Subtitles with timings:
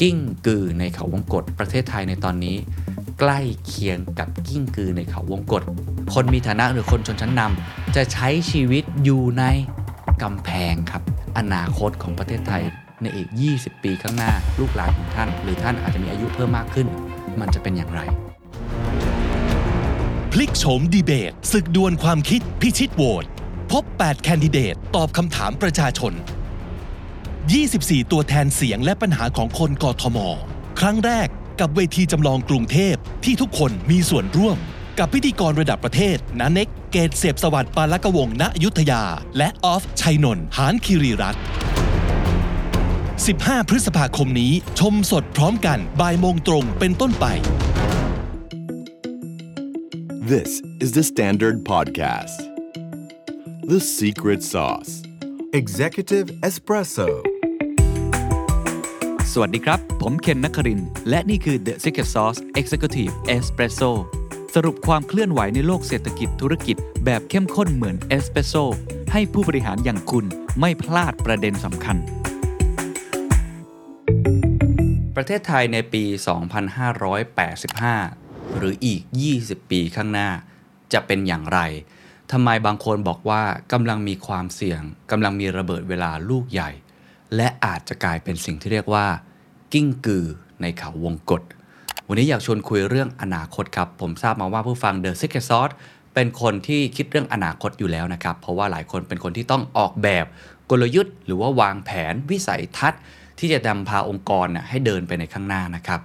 [0.00, 0.16] กิ้ง
[0.46, 2.56] กือในเขาวงกฏประเทศไทยในตอนนี้
[3.20, 5.62] ใกล้เคียงกับกิ้งกือในเขาวงกฏ
[6.14, 9.44] คนมีฐานะหรือคนชนชั้นนำจะใช้ชีวิตอยู่ใน
[10.22, 11.02] กำแพงครับ
[11.38, 12.62] อนาคตของประเทศไทย
[13.02, 16.86] ในอีก 20 ปีข้างหน้า ลูกหลานของท่าน หรือท่านอาจจะมีอายุเพิ่มมากขึ้น
[17.40, 18.00] มันจะเป็นอย่างไร
[20.32, 23.24] พลิกโฉมดีเบตศึกดวลความคิดพิชิตโหวต
[23.72, 26.12] พบ 8 แคนดิเดต ตอบคำถามประชาชน
[27.54, 30.18] 24 ตัวแทนเสียงและปัญหาของคนกทม
[30.80, 31.28] ครั้งแรก
[31.60, 34.56] กับเวทีจำลองกรุงเทพที่ทุกคนมีส่วนร่วม
[34.98, 39.02] กับพิธีกรระดับประเทศนาเน็ก เกตเสพสวัสดิ์ปาลกวงณอยุธยา
[39.38, 41.42] และออฟชัยนนท์หานคิรีรัตน์
[43.12, 47.26] 15 พฤษภาคมนี้ชมสดพร้อมกันบ่ายโมงตรงเป็นต้นไป
[50.34, 52.38] This is the Standard Podcast.
[53.72, 54.92] The Secret Sauce.
[55.52, 57.35] Executive Espresso.
[59.38, 63.90] สวัสดีครับ ผมเคนนักคริน และนี่คือ The Secret Sauce Executive Espresso
[64.54, 68.54] สรุปความเคลื่อนไหวในโลกเศรษฐกิจธุรกิจ แบบเข้มข้นเหมือนเอสเปรสโซ
[69.12, 70.24] ให้ผู้บริหารอย่างคุณ
[70.60, 71.96] ไม่พลาดประเด็นสำคัญ
[75.16, 76.04] ประเทศไทยในปี
[76.90, 79.00] 2585 หรืออีก
[79.36, 80.28] 20 ปีข้างหน้า
[80.92, 81.60] จะเป็นอย่างไร
[82.32, 83.42] ทำไมบางคนบอกว่า
[83.72, 86.70] กำลังมีความเสี่ยงกำลังมีระเบิดเวลาลูกใหญ่
[87.36, 89.06] และอาจจะกลายเป็นสิ่งที่เรียกว่า
[89.72, 90.26] กิ้งกือ
[90.60, 91.42] ในเขาวงกฏ
[92.08, 95.74] วันนี้อยากชวนคุยเรื่องอนาคตครับ ผมทราบมาว่าผู้ฟัง The Secret Sauce
[96.14, 100.26] เป็นคนที่คิดเรื่องอนาคตอยู่แล้วนะครับ เพราะว่าหลายคนเป็นคนที่ต้องออกแบบ
[100.70, 103.00] กลยุทธ์ หรือว่าวางแผนวิสัยทัศน์
[103.38, 106.00] ที่จะนำพาองค์กรน่ะให้เดินไปในข้างหน้านะครับ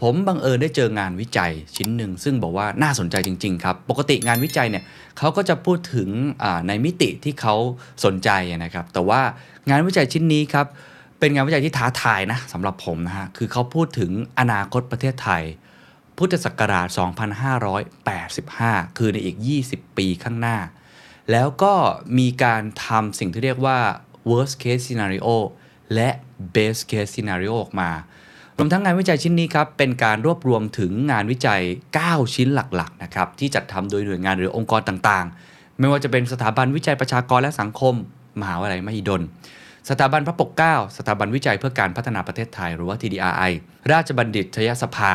[0.00, 4.84] ผมบังเอิญได้เจองานวิจัยชิ้นหนึ่ง ซึ่งบอกว่าน่าสนใจจริง ๆ ครับ ปกติงานวิจัยเนี่ย
[5.18, 6.08] เขาก็จะพูดถึง
[6.68, 7.54] ในมิติที่เขา
[8.04, 9.20] สนใจนะครับ แต่ว่า
[9.70, 10.66] งานวิจัยชิ้นนี้ครับ
[11.18, 15.42] เป็นงานวิจัยที่ท้าทายนะสำหรับผมนะฮะคือเขาพูดถึงอนาคตประเทศไทย
[16.16, 16.88] พุทธศักราช
[18.16, 19.36] 2585 คือในอีก
[19.68, 20.58] 20 ปีข้างหน้า
[21.32, 21.74] แล้วก็
[22.18, 23.78] มีการทำสิ่งที่เรียกว่า
[24.30, 25.28] worst case scenario
[25.94, 26.08] และ
[26.54, 27.90] best case scenario ออกมา
[28.60, 31.62] รวมทั้งงานวิจัยชิ้นนี้ครับเป็นการรวบรวมถึงงานวิจัย
[31.98, 37.94] 9 ชิ้นหลักๆนะครับที่จัดทำโดยหน่วยงานหรือองค์กรต่างๆ ไม่ว่าจะเป็นสถาบันวิจัยประชากรและสังคม
[38.40, 39.22] มหาวิทยาลัยมหิดล
[39.88, 43.52] สถาบันพระปกเกล้าสถาบันวิจัยเพื่อการพัฒนาประเทศไทยหรือว่า TDRI
[43.92, 45.12] ราชบัณฑิตยสภา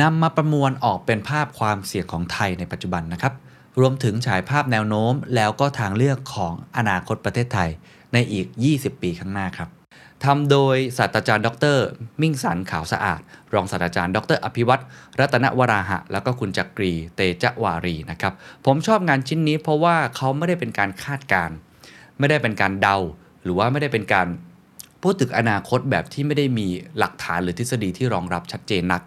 [0.00, 3.32] นำมาประมวลออกเป็นภาพความเสี่ยงของไทยในปัจจุบันนะครับ
[3.80, 7.70] รวมถึงฉายภาพแนวโน้มแล้วก็ทางเลือกของอนาคตประเทศไทย
[8.12, 9.79] ในอีก 20 ปีข้างหน้าครับ
[10.24, 11.78] ทำโดยศาสตราจารย์ ดร
[12.20, 13.20] มิ่งสันขาวสะอาด
[13.54, 14.82] รองศาสตราจารย์ ดร อภิวัตร
[15.20, 18.32] รัตนวราหะ แล้วก็คุณจักรีเตจวารีนะครับ
[18.66, 21.56] ผมชอบงานชิ้นนี้เพราะว่าเขาไม่ได้เป็นการคาดการณ์
[22.18, 22.96] ไม่ได้เป็นการเดา
[23.42, 24.26] หรือว่าไม่ได้เป็นการ
[25.02, 26.66] พูดถึงอนาคตแบบที่ไม่ได้มี
[26.98, 29.02] หลักฐานหรือทฤษฎีที่รองรับชัดเจนนัก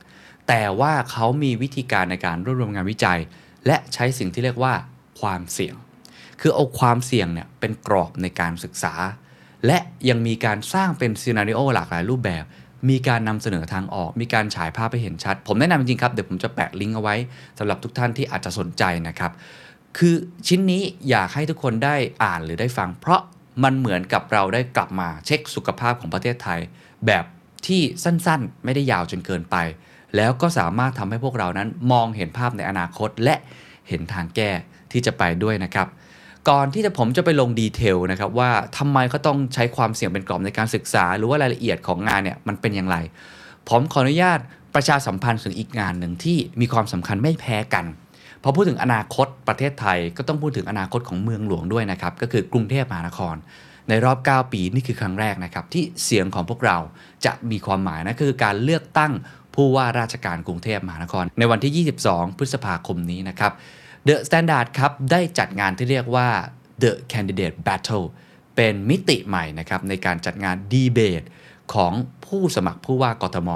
[0.48, 3.20] แต่ว่าเขามีวิธีการในการรวบรวมงานวิจัย
[3.66, 4.74] และใช้สิ่งที่เรียกว่า
[5.22, 5.76] ความเสี่ยง
[6.42, 8.94] คือเอาความเสี่ยงเนี่ยเป็นกรอบในการศึกษา
[9.66, 9.80] และ
[10.10, 12.44] ยังมีการสร้างเป็นซีนารีโอหลากหลายรูปแบบ
[12.90, 17.16] มีการนำเสนอทางออก มีการฉายภาพให้เห็นชัด ผมแนะนำจริงครับ เดี๋ยวผมจะแปะลิงก์เอาไว้
[17.58, 19.32] สำหรับทุกท่านที่อาจจะสนใจนะครับ
[19.98, 20.16] คือ
[20.48, 23.22] ชิ้นนี้อยากให้ทุกคนได้อ่านหรือได้ฟัง เพราะ
[23.64, 26.60] มันเหมือนกับเราได้กลับมาเช็คสุขภาพของประเทศไทย
[27.06, 27.26] แบบ
[27.68, 29.56] ที่สั้นๆ ไม่ได้ยาวจนเกินไป
[30.16, 33.36] แล้วก็สามารถทำให้พวกเรานั้นมองเห็นภาพในอนาคตและ
[33.90, 34.52] เห็นทางแก้
[34.92, 35.88] ที่จะไปด้วยนะครับ
[36.50, 42.98] ก่อนที่จะผมจะไปลงดีเทลนะครับว่าทำไมเขาต้องใช้ความเสี่ยงเป็นกรอบในการศึกษา หรือว่ารายละเอียดของงานเนี่ยมันเป็นอย่างไร
[43.70, 44.40] ผมขออนุญาต
[44.76, 47.86] ประชาสัมพันธ์ถึงอีกงานหนึ่งที่มีความสำคัญไม่แพ้กัน
[48.44, 53.36] พอพูดถึงอนาคตประเทศไทยก็ต้องพูดถึงอนาคตของเมืองหลวงด้วยนะครับก็คือกรุงเทพมหานคร
[53.90, 56.78] ในรอบ 9 ปีนี่คือครั้งแรกนะครับที่เสียงของพวกเรา
[57.26, 59.12] จะมีความหมายนะคือการเลือกตั้ง
[59.56, 63.52] ผู้ว่าราชการกรุงเทพมหานคร ในวันที่ 22 พฤษภาคมนี้นะครับ
[64.08, 66.30] The Standard ครับได้จัดงานที่เรียกว่า
[66.84, 68.06] The Candidate Battle
[68.56, 71.24] เป็นมิติใหม่นะครับในการจัดงานดีเบต
[71.74, 71.94] ของ
[72.26, 73.50] ผู้สมัครผู้ว่ากทม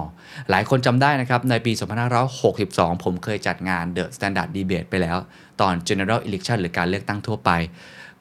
[0.50, 1.72] หลายคนจำได้นะครับ ในปี
[2.38, 5.18] 2562 ผมเคยจัดงาน The Standard Debate ไปแล้ว
[5.62, 7.52] ตอน General Election หรือการเลือกตั้งทั่วไป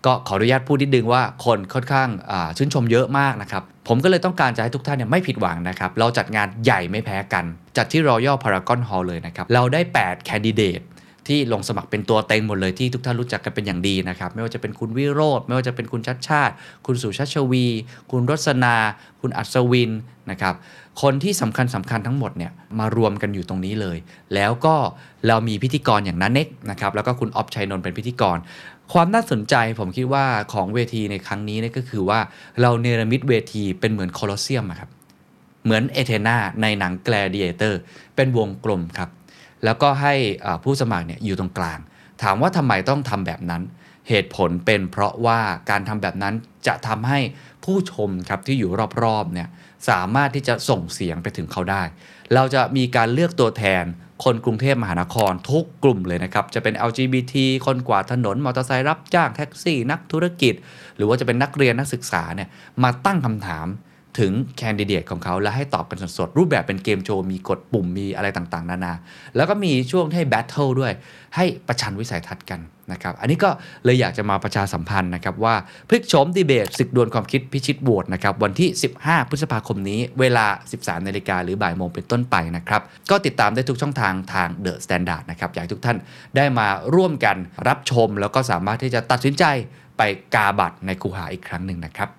[0.06, 2.08] ก็ขออนุญาตพูดนิดนึงว่าคนค่อนข้าง
[2.56, 7.44] ชื่นชมเยอะมากนะครับ ผมก็เลยต้องการจะให้ทุกท่านเนี่ยไม่ผิดหวังนะครับ เราจัดงานใหญ่ไม่แพ้กัน
[7.76, 10.84] จัดที่ Royal Paragon Hall เลยนะครับ เราได้8 Candidate
[11.28, 16.54] ที่ลงสมัครเป็นตัวเต็งหมดเลยที่ทุกท่านรู้จักกันเป็นอย่างดีนะครับ ไม่ว่าจะเป็นคุณวิโรธไม่ว่าจะเป็นคุณชัดชาติ
[16.86, 17.66] คุณสุชาชวี
[18.10, 18.76] คุณรสนา
[19.20, 19.90] คุณอัศวิน
[20.30, 20.54] นะครับ
[21.02, 23.98] คนที่สำคัญสำคัญทั้งหมดเนี่ยมารวมกันอยู่ตรงนี้เลย
[24.34, 24.74] แล้วก็
[25.26, 28.38] เรามีพิธีกรอย่างนันเน็กนะครับแล้วก็คุณออฟชัยนนท์เป็นพิธีกร
[28.92, 32.20] ความน่าสนใจผมคิดว่าของเวทีในครั้งนี้เนี่ยก็คือว่า
[32.60, 34.90] เราเนรมิตเวทีเป็นเหมือนโคลอสเซียมครับ
[35.64, 37.74] เหมือนเอเธนาในหนัง Gladiator
[38.16, 39.10] เป็นวงกลมครับ
[39.64, 40.14] แล้วก็ให้
[40.64, 41.78] ผู้สมัครเนี่ยอยู่ตรงกลาง
[42.22, 43.62] ถามว่าทำไมต้องทำแบบนั้น
[44.08, 46.34] เหตุผลเป็นเพราะว่าการทำแบบนั้น
[46.66, 47.18] จะทำให้
[47.64, 48.70] ผู้ชมครับที่อยู่
[49.02, 49.48] รอบๆเนี่ย
[49.88, 51.82] สามารถที่จะส่งเสียงไปถึงเขาได้
[52.34, 53.84] เราจะมีการเลือกตัวแทน
[54.24, 57.34] คนกรุงเทพมหานครทุกกลุ่มเลยนะครับ จะเป็น LGBT
[57.66, 60.54] คนกวาดถนน มอเตอร์ไซค์รับจ้างแท็กซี่ นักธุรกิจ
[60.96, 62.48] หรือว่าจะเป็นนักเรียนนักศึกษาเนี่ย
[62.82, 63.66] มาตั้งคำถาม
[64.20, 68.94] ถึงแคนดิเดตของเขา และให้ตอบกันสดๆ รูปแบบเป็นเกมโชว์ มีกดปุ่มมีอะไรต่างๆ นานา
[69.36, 70.92] แล้วก็มีช่วงให้ battle ด้วย
[71.36, 72.60] ให้ประชันวิสัยทัศน์กัน
[72.92, 73.50] นะครับ อันนี้ก็
[73.84, 75.54] เลยอยากจะมาประชาสัมพันธ์นะครับ ว่า
[75.88, 78.68] พลิกโฉมดีเบตศึกดวลความคิดพิชิตโหวตนะครับ วันที่
[79.00, 80.46] 15 พฤษภาคมนี้ เวลา
[80.76, 85.98] 13 นาฬิกาหรือบ่ายโมงเป็นต้นไปนะครับ ก็ติดตามได้ทุกช่องทางทาง The Standard นะครับ อยากทุกท่าน
[86.36, 87.36] ได้มาร่วมกัน
[87.68, 89.44] รับชม แล้วก็สามารถที่จะตัดสินใจ
[89.98, 90.02] ไป
[90.34, 92.10] กาบัตรในคูหาอีกครั้งหนึ่งนะครับ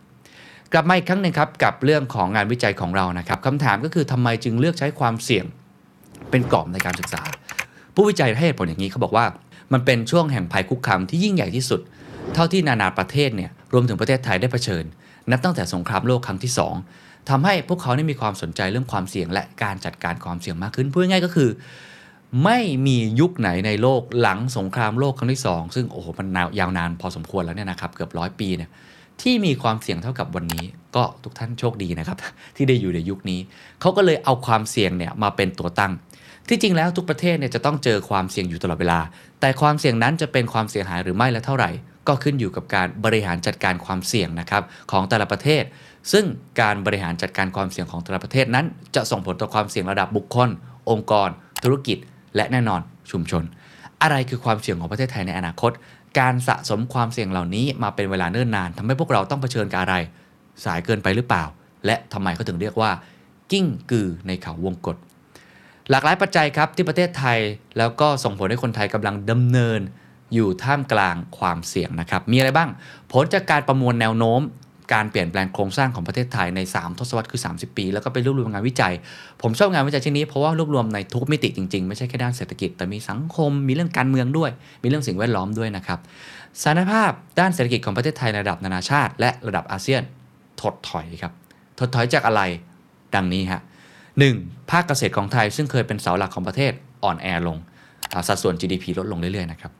[0.74, 5.46] กลับมาอีกครั้งหนึ่งครับกับเรื่องของงานวิจัยของเรานะครับคำถามก็คือทำไมจึงเลือกใช้ความเสี่ยง
[6.30, 7.22] เป็นกรอบในการศึกษา
[7.96, 9.26] ผู้วิจัยให้เหตุผลอย่างนี้เขาบอกว่า
[9.74, 11.82] มันเป็นช่วงแห่งภัยคุกคามที่ยิ่งใหญ่ที่สุด
[12.34, 14.84] เท่าที่นานาประเทศเนี่ยรวมถึงประเทศไทยได้เผชิญ
[15.32, 16.52] นับตั้งแต่สงครามโลกครั้งที่
[16.92, 21.50] 2ทำให้พวกเขาได้มีความสนใจเรื่องความเสี่ยง และการจัดการความเสี่ยงมากขึ้นพูดง่ายก็คือ
[22.44, 26.28] ไม่มียุคไหนในโลกหลังสงครามโลกครั้งที่ 2 ซึ่งโอ้โหมัน
[26.60, 28.70] ยาวนานพอสมควรแล้วเนี่ยนะครับเกือบร้อยปีเนี่ย
[29.22, 30.66] ที่มีความเสี่ยงเท่ากับวันนี้
[30.96, 32.18] ก็ทุกท่านโชคดีนะครับ
[32.56, 33.40] ที่ได้อยู่ในยุคนี้
[33.82, 35.94] เขาก็เลยเอาความเสี่ยงเนี่ยมาเป็นตัวตั้ง
[36.48, 39.00] ที่จริงแล้วทุกประเทศเนี่ยจะต้องเจอความเสี่ยงอยู่ตลอดเวลา
[39.42, 41.70] แต่ความเสี่ยงนั้นจะเป็นความเสียหายหรือไม่และเท่าไหร่
[42.08, 45.64] ก็ขึ้นอยู่กับการบริหารจัดการความเสี่ยงนะครับของแต่ละประเทศ
[46.12, 46.26] ซึ่ง
[46.62, 48.66] การบริหารจัดการความเสี่ยงของแต่ละประเทศนั้น
[48.96, 50.50] จะส่งผลต่อความเสี่ยงระดับบุคคล
[50.90, 51.30] องค์กร
[51.64, 51.98] ธุรกิจ
[52.36, 52.82] และแน่นอน
[53.12, 53.44] ชุมชน
[54.04, 55.72] อะไรคือความเสี่ยงของประเทศไทยในอนาคต
[56.20, 59.96] การสะสมความเสี่ยงเหล่านี้มาเป็นเวลาเนิ่นนานทำให้พวกเราต้องเผชิญกับอะไร
[60.66, 61.44] สายเกินไปหรือเปล่า
[61.86, 62.92] และทำไมเขาถึงเรียกว่า
[63.52, 64.98] กิ้งกือในเขาวงกฏ
[65.90, 67.40] หลากหลายปัจจัยครับที่ประเทศไทย
[67.78, 69.80] แล้วก็ส่งผลให้คนไทยกำลังดำเนิน
[70.34, 72.70] อยู่ท่ามกลางความเสี่ยงนะครับ มีอะไรบ้าง
[73.12, 74.42] ผลจากการประมวลแนวโน้ม
[74.94, 78.94] การเปลี่ยนแปลงโครงสร้างของประเทศไทยใน 3 ทศวรรษคือ 30 ปี แล้วก็ไปรวบรวมงานวิจัย
[79.42, 84.52] ผมชอบงานวิจัยชิ้นนี้เพราะว่ารวบรวมในทุกมิติจริงๆ ไม่ใช่แค่ด้านเศรษฐกิจ แต่มีสังคม มีเรื่องการเมืองด้วย
[84.84, 86.00] มีเรื่องสิ่งแวดล้อมด้วยนะครับ
[86.62, 90.02] สถานภาพด้านเศรษฐกิจของประเทศไทยระดับนานาชาติ และระดับอาเซียน
[90.62, 91.34] ถดถอยครับ
[91.80, 92.42] ถดถอยจากอะไร
[93.16, 93.62] ดังนี้ฮะ
[94.16, 94.72] 1.
[94.72, 96.72] ภาคเกษตรของไทยซึ่งเคยเป็นเสาหลักของประเทศ
[97.04, 97.58] อ่อนแอลง
[98.28, 99.72] สัดส่วน GDP ลดลงเรื่อยๆนะครับ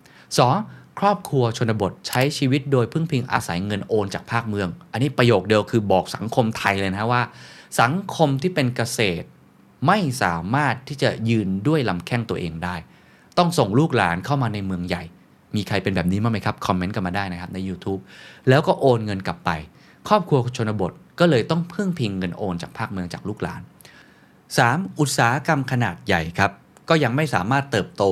[0.42, 0.87] 2.
[1.00, 7.22] ครอบครัวชนบทใช้ชีวิตโดยพึ่งพิงอาศัยเงินโอนจากภาคเมือง อันนี้ประโยคเดียวคือบอกสังคมไทยเลยนะว่า
[7.82, 9.26] สังคมที่เป็นเกษตร
[9.88, 12.76] ไม่สามารถที่จะยืนด้วยลำแข้งตัวเองได้
[13.38, 15.04] ต้องส่งลูกหลานเข้ามาในเมืองใหญ่
[15.56, 18.02] มีใครเป็นแบบนี้บ้างไหมครับ คอมเมนต์กันมาได้นะครับใน YouTube
[18.50, 19.50] แล้วก็โอนเงินกลับไป
[20.08, 23.62] ครอบครัวชนบทก็เลยต้องพึ่งพิงเงินโอนจากภาคเมืองจากลูกหลาน
[24.30, 25.00] 3.
[25.00, 26.52] อุตสาหกรรมขนาดใหญ่ครับ
[26.90, 28.04] ก็ยังไม่สามารถเติบโต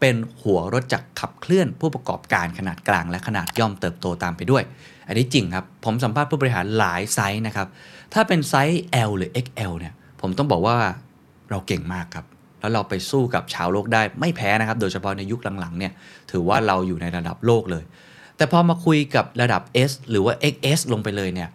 [0.00, 4.62] เป็นหัวรถจักรขับเคลื่อนผู้ประกอบการขนาดกลางและขนาดย่อมเติบโตตามไปด้วย
[5.08, 7.68] อันนี้จริงครับ ผมสัมภาษณ์ผู้บริหารหลายไซส์นะครับ
[8.14, 10.76] ถ้าเป็นไซส์ L หรือ XL เนี่ย ผมต้องบอกว่า
[11.50, 12.26] เราเก่งมากครับ
[12.60, 15.92] แล้วเราไปสู้กับชาวโลกได้ไม่แพ้นะครับ โดยเฉพาะในยุคหลังๆเนี่ย
[16.30, 17.84] ถือว่าเราอยู่ในระดับโลกเลย
[18.36, 21.48] แต่พอมาคุยกับระดับ S หรือว่า XS ลงไปเลยเนี่ย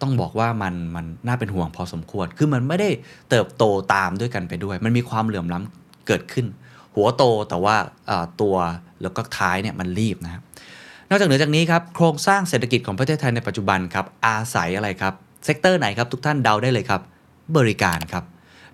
[0.00, 2.90] ต้องบอกว่ามันมันน่าเป็นห่วงพอสมควร คือมันไม่ได้
[3.30, 3.64] เติบโต
[3.94, 6.46] ตามด้วยกันไปด้วย มันมีความเหลื่อมล้ำเกิดขึ้น
[6.94, 7.76] หัวโตแต่ว่า
[8.40, 8.56] ตัว
[9.02, 10.42] แล้วก็ท้ายเนี่ยมันลีบนะครับ
[11.08, 17.00] นอกจากเหนือจากนี้ครับโครงสร้างเศรษฐกิจของประเทศไทยในปัจจุบันครับอาศัยอะไรครับ sector ไหนครับทุกท่านเดาได้เลยครับ
[17.56, 18.24] บริการครับ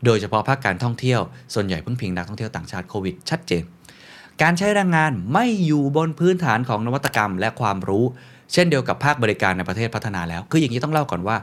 [0.05, 1.21] โดยเฉพาะภาคการท่องเที่ยว
[1.55, 3.63] ส่วนใหญ่พึ่งพิงนักท่องเที่ยวต่างชาติโควิดชัดเจน
[4.43, 8.05] การใช้แรงงานไม่อยู่บนพื้นฐานของนวัตกรรมและความรู้
[8.53, 11.37] เช่นเดียวกับภาคบริการในประเทศพัฒนาแล้ว คืออย่างนี้ต้องเล่าก่อนว่า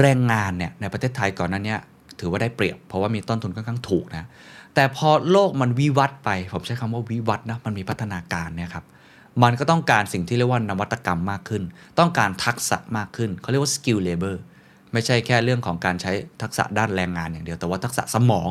[0.00, 1.80] แรงงานเนี่ยในประเทศไทยก่อนนั้นเนี่ย
[2.20, 4.24] ถือว่าได้เปรียบ เพราะว่ามีต้นทุนค่อนข้างถูกนะ
[4.74, 8.84] แต่พอโลกมันวิวัฒน์ไป ผมใช้คำว่าวิวัฒน์นะมันมีพัฒนาการเนี่ยครับ
[9.42, 11.62] มันก็ต้องการสิ่งที่เรียกว่านวัตกรรมมากขึ้น
[11.98, 14.36] ต้องการทักษะมากขึ้นเขาเรียกว่า skill labor
[14.92, 16.12] ไม่ใช่แค่เรื่องของการใช้
[16.42, 18.50] ทักษะด้านแรงงานอย่างเดียว แต่ว่าทักษะสมอง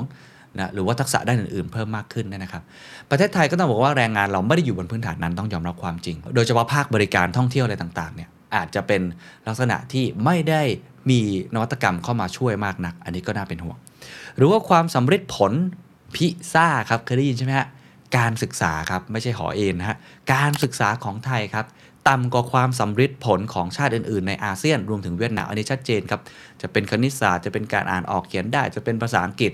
[0.60, 2.64] นะหรือว่าทักษะด้านอื่นๆเพิ่มมากขึ้นนนะครับ
[3.10, 9.02] ประเทศไทยก็ต้องบอกว่าแรงงานเราไม่ได้อยู่บนพื้นฐานนั้นต้องยอมรับความจริง โดยเฉพาะภาคบริการท่องเที่ยวอะไรต่างๆเนี่ยอาจจะเป็น
[9.48, 10.62] ลักษณะที่ไม่ได้
[11.10, 11.20] มี
[11.54, 13.78] นวัตกรรมเข้ามาช่วยมากนัก อันนี้ก็น่าเป็นห่วง
[14.38, 15.54] หรือว่าความสำเร็จผล
[16.16, 17.68] พิซ่าครับเคยได้ยินใช่ไหมฮะ
[18.18, 19.98] การศึกษาครับไม่ใช่หอเอ็นนะฮะ
[20.34, 21.66] การศึกษาของไทยครับ
[22.10, 26.22] ต่ำกว่าความสัมฤทธิผลของชาติอื่นๆ ในอาเซียนรวมถึงเวียดนามอันนี้ชัดเจนครับ
[26.62, 29.52] จะเป็นคณิตศาสตร์จะเป็นการอ่านออกเขียนได้ จะเป็นภาษาอังกฤษ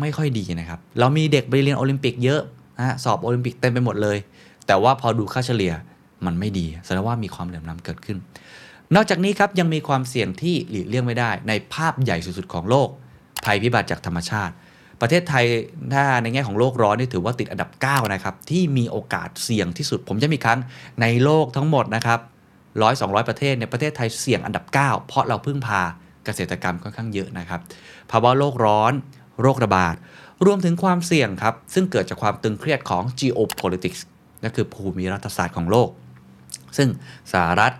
[0.00, 2.40] ไม่ค่อยดีนะครับ เรามีเด็กไปเรียนโอลิมปิกเยอะ
[2.78, 4.18] นะฮะสอบโอลิมปิกเต็มไปหมดเลย
[4.66, 5.72] แต่ว่าพอดูค่าเฉลี่ย
[6.26, 8.18] มันไม่ดีแสดงว่ามีความเหลื่อมล้ำเกิดขึ้น
[8.94, 12.88] นอกจากนี้ครับยังมีความเสี่ยงที่หลีกเลี่ยงไม่ได้ ในภาพใหญ่สุดๆของโลก
[13.44, 14.54] ภัยพิบัติจากธรรมชาติ
[15.00, 15.44] ประเทศไทย
[15.94, 20.58] ถ้าในแง่ของโลกร้อนนี่ถือว่าติดอันดับ 9 นะครับ ที่มีโอกาสเสี่ยงที่สุด ผมจะมีครั้ง
[21.00, 22.20] ในโลกทั้งหมดนะครับ
[22.82, 25.82] ร้อยสองประเทศในประเทศไทยเสี่ยงอันดับ 9 เพราะเราพึ่งพา
[26.24, 27.60] เกษตรกรรมค่อนข้างเยอะนะครับ
[28.10, 28.92] ภาวะโลกร้อน
[29.40, 29.94] โรคระบาด
[30.46, 34.00] รวมถึงความเสี่ยงครับ ซึ่งเกิดจากความตึงเครียดของ geopolitics
[34.42, 35.88] นั่นคือภูมิรัฐศาสตร์ของโลก
[36.76, 36.88] ซึ่ง
[37.32, 37.72] สหรัฐ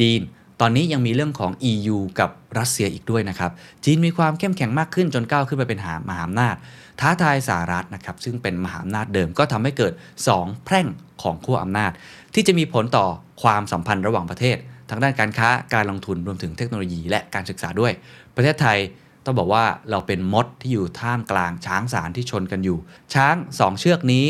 [0.00, 0.20] จีน
[0.60, 3.50] ตอนนี้ยังมีเรื่องของ EU กับ รัสเซียอีกด้วยนะครับ
[3.84, 6.56] จีนมีความเข้มแข็งมากขึ้นจนก้าวขึ้นไปเป็นหามหาอำนาจ
[7.00, 9.92] ท้าทายสหรัฐนะครับซึ่งเป็นมหาอำนาจเดิมก็ทำให้เกิด
[10.28, 10.86] 2 แพร่ง
[11.22, 11.92] ของขั้วอำนาจ
[12.34, 13.06] ที่จะมีผลต่อ
[13.42, 14.56] ความสัมพันธ์ระหว่างประเทศ
[14.90, 17.92] ทั้งด้านการค้าการลงทุนรวมถึงเทคโนโลยีและการศึกษาด้วย
[18.36, 18.78] ประเทศไทย
[19.24, 22.78] ต้องบอกว่าเราเป็นมดที่อยู่ท่ามกลางช้างสารที่ชนกันอยู่
[23.14, 24.26] ช้าง 2 เชือกนี้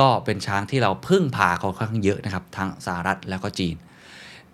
[0.00, 3.76] ก็เป็นช้างที่เราพึ่งพาเขาค่อนข้างเยอะนะครับทั้งสหรัฐแล้วก็จีน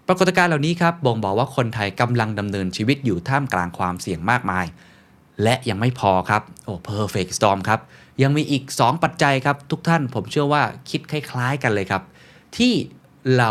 [0.09, 4.67] ปรากฏการณ์เหล่านี้ครับบ่งบอกว่าคนไทยกำลังดำเนินชีวิตอยู่ท่ามกลางความเสี่ยงมากมาย
[5.43, 7.81] และยังไม่พอครับโอ้ perfect storm ครับ
[8.23, 12.03] ยังมีอีก 2 ปัจจัยครับ ทุกท่านผมเชื่อว่าคิดคล้าย ๆ กันเลยครับ
[12.57, 12.73] ที่
[13.39, 13.51] เรา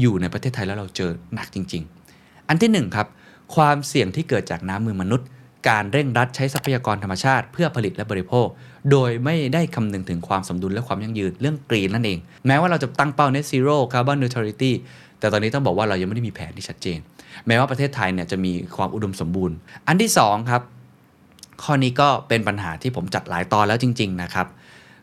[0.00, 1.82] อยู่ในประเทศไทยแล้วเราเจอหนักจริง
[2.16, 3.06] ๆ อันที่1ครับ
[3.54, 5.28] ความเสี่ยงที่เกิดจากน้ำมือมนุษย์
[5.68, 8.46] การเร่งรัดใช้ทรัพยากรธรรมชาติ เพื่อผลิตและบริโภค
[8.90, 14.72] โดยไม่ได้คำนึงถึงความสมดุลและความยั่งยืนเรื่องกรีนนั่นเอง แม้ว่าเราจะตั้งเป้า net zero carbon neutrality
[15.20, 16.98] แต่ตอนนี้ต้องบอกว่าเรายังไม่ได้มีแผนที่ชัดเจน
[17.46, 20.62] แม้ว่าประเทศไทยเนี่ยจะมีความอุดมสมบูรณ์ อันที่2ครับ
[21.62, 24.46] ข้อนี้ก็เป็นปัญหาที่ผมจัดหลายตอนแล้วจริง ๆ นะครับ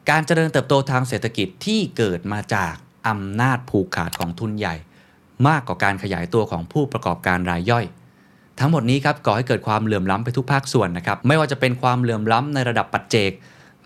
[0.09, 2.73] การเจริญเติบโตทางเศรษฐกิจที่เกิดมาจาก
[3.07, 4.75] อำนาจผูกขาดของทุนใหญ่
[5.47, 7.85] มากกว่าการขยายตัวของผู้ประกอบการรายย่อย
[8.59, 13.31] ทั้งหมดนี้ครับก่อให้เกิดความเหลื่อมล้ำไปทุกภาคส่วนนะครับ ไม่ว่าจะเป็นความเหลื่อมล้ำในระดับปัจเจก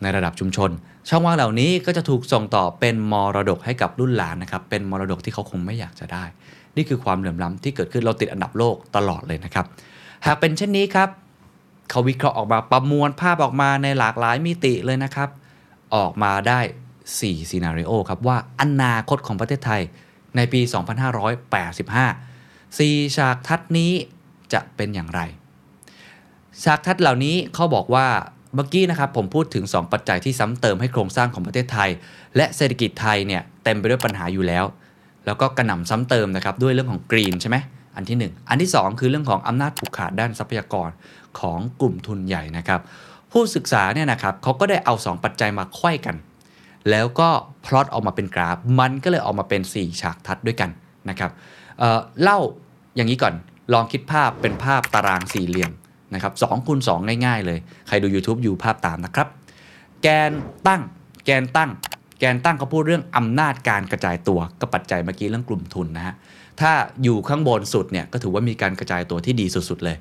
[0.02, 0.70] ในระดับชุมชน
[1.10, 6.24] ช่องว่างเหล่านี้ก็จะถูกส่งต่อเป็นมรดกให้กับรุ่นหลานนะครับเป็นมรดกที่เขาคงไม่อยากจะได้
[6.76, 9.66] นี่คือความเหลื่อมล้ำที่เกิดขึ้นเราติดอันดับโลกตลอดเลยนะครับ
[10.26, 11.10] หากเป็นเช่นนี้ครับ
[11.90, 15.30] เขาวิเคราะห์ออกมาประมวลภาพออกมาในหลากหลายมิติเลยนะครับ
[15.96, 16.60] ออกมาได้
[17.06, 19.82] 4ซีนารีโอครับว่าอนาคตของประเทศไทย
[20.36, 20.62] ในปี
[22.24, 23.92] 2585 4 ฉากทัศน์นี้
[24.54, 25.22] จะเป็นอย่างไร
[26.64, 28.08] ฉากทัศน์เหล่านี้เขาบอกว่า
[28.56, 31.90] เมื่อกี้นะครับผมพูดถึง 2 ปัจจัยที่ซ้ำเติมให้โครงสร้างของประเทศไทย
[32.36, 34.66] และเศรษฐกิจไทยเนี่ยเต็มไปด้วยปัญหาอยู่แล้ว
[35.26, 37.58] แล้วก็กระหน่ำซ้ำเติมนะครับด้วยเรื่องของกรีนใช่ไหม
[37.96, 40.90] อันที่ 1 อันที่ 2 คือเรื่องของอำนาจผูกขาดด้านทรัพยากร
[41.40, 42.82] ของกลุ่มทุนใหญ่นะครับ
[43.32, 46.16] ผู้ศึกษาเนี่ยนะครับเขาก็ได้เอา 2 ปัจจัยมาไขว้กัน
[46.90, 47.30] แล้วก็
[47.66, 50.70] พลอตออกมาเป็นกราฟ มันก็เลยออกมาเป็น 4 ฉากทัดด้วยกัน
[51.10, 51.32] นะครับ
[51.80, 52.40] เเล่า
[52.96, 53.34] อย่างนี้ก่อน
[53.74, 55.72] ลองคิดภาพเป็นภาพตารางสี่เหลี่ยม
[56.14, 56.90] นะครับสองคูณส
[57.26, 59.28] ง่ายๆเลย ใครดู YouTube อยู่ภาพตามนะครับ
[60.02, 60.32] แกน
[60.68, 60.82] ตั้ง
[61.26, 61.70] แกนตั้ง
[62.20, 66.16] แกนตั้งเขาพูดเรื่องอำนาจการกระจายตัวก็ปัจจัยเมื่อกี้เรื่องกลุ่มทุนนะฮะ
[66.62, 66.72] ถ้า
[67.04, 69.98] อยู่ข้างบนสุดเนี่ยก็ถือว่ามีการกระจายตัวที่ดีสุดๆเลย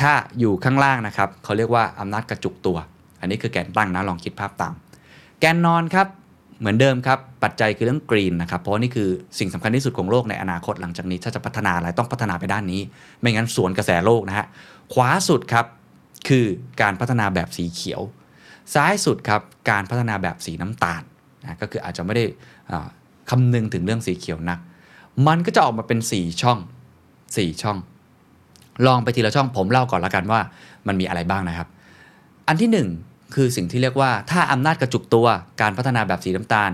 [0.00, 2.76] ถ้าอยู่ข้างล่างนะครับเขาเรียกว่าอำนาจกระจุกตัว
[3.20, 4.74] อันนี้คือแกนตั้งนะลองคิดภาพตาม
[5.40, 6.06] แกนนอนครับ
[6.60, 12.80] เหมือนเดิมครับ ปัจจัยคือเรื่องกรีนนะครับ เพราะนี่คือสิ่งสำคัญที่สุดของโลกในอนาคตหลังจากนี้ ถ้าจะพัฒนาอะไรต้องพัฒนาไปด้านนี้
[13.20, 14.46] ไม่งั้นสวนกระแสโลกนะฮะ
[14.92, 15.66] ขวาสุดครับ
[16.28, 16.46] คือ
[16.82, 18.00] การพัฒนาแบบสีเขียว
[18.74, 19.40] ซ้ายสุดครับ
[19.70, 21.02] การพัฒนาแบบสีน้ำตาล
[21.42, 22.24] นะก็คืออาจจะไม่ได้
[23.30, 24.58] คำนึงถึงเรื่องสีเขียวนัก
[25.26, 26.58] มันก็จะออกมาเป็น 4 ช่อง
[27.10, 27.78] 4 ช่อง
[28.86, 30.40] ลองไปทีละช่องผมเล่าก่อนละกันว่า
[30.86, 31.68] มันมีอะไรบ้างนะครับ
[32.48, 35.26] อันที่ 1 คือสิ่งที่เรียกว่าถ้าอำนาจกระจุกตัว
[35.60, 36.70] การพัฒนาแบบสีน้ำตาล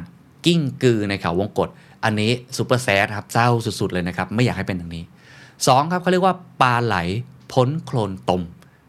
[0.47, 1.69] กิ้งกือในเขาวงกฏ
[2.05, 3.49] อันนี้ super sad ครับเศร้า
[3.81, 5.05] สุด ๆ เลยนะครับ ไม่อยากให้เป็นอย่างนี้
[5.53, 6.97] 2 ครับเขาเรียกว่าปลาไหล
[7.53, 8.43] พ้นโคลนตม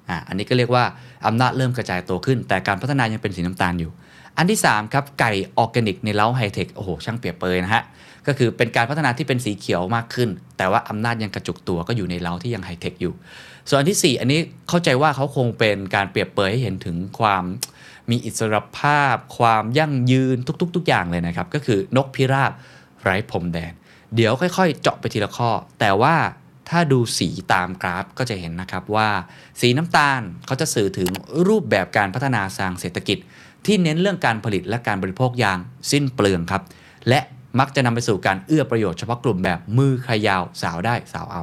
[0.09, 0.83] อ่าอันนี้ก็เรียกว่า
[1.27, 3.91] อำนาจเริ่มกระจายตัวขึ้น แต่การพัฒนายังเป็นสีน้ำตาลอยู่
[4.38, 7.83] อันที่ 3 ครับ ไก่ออร์แกนิกในเล้าไฮเทคโอ้โหช่างเปรียบเปรยนะฮะ
[8.27, 13.13] ก็คือเป็นการพัฒนาที่เป็นสีเขียวมากขึ้น แต่ว่าอำนาจยังกระจุกตัวก็อยู่ในเล้าที่ยังไฮเทคอยู่
[13.67, 17.43] ส่วนอันที่ 4 อันนี้เข้าใจว่าเขาคงเป็นการเปรียบเปรยให้เห็นถึงความ
[18.09, 22.51] มีอิสรภาพ ความยั่งยืนทุกๆ ทุกอย่างเลยนะครับ ก็คือนกพิราบ
[23.01, 23.74] ไร้พรมแดน
[24.15, 26.15] เดี๋ยวค่อยๆ เจาะไปทีละข้อ แต่ว่า
[26.69, 29.09] ถ้าดูสีตามกราฟก็จะเห็นนะครับว่า
[29.62, 31.09] สีน้ำตาลเขาจะสื่อถึง
[31.47, 33.17] รูปแบบการพัฒนาทางเศรษฐกิจ
[33.65, 35.59] ที่เน้นเรื่องการผลิตและการบริโภคอย่าง
[35.91, 36.63] สิ้นเปลืองครับ
[37.09, 37.19] และ
[37.59, 41.41] มักจะนำไปสู่การเอื้อประโยชน์เฉพาะกลุ่มแบบมือใครยาวสาวได้สาวเอา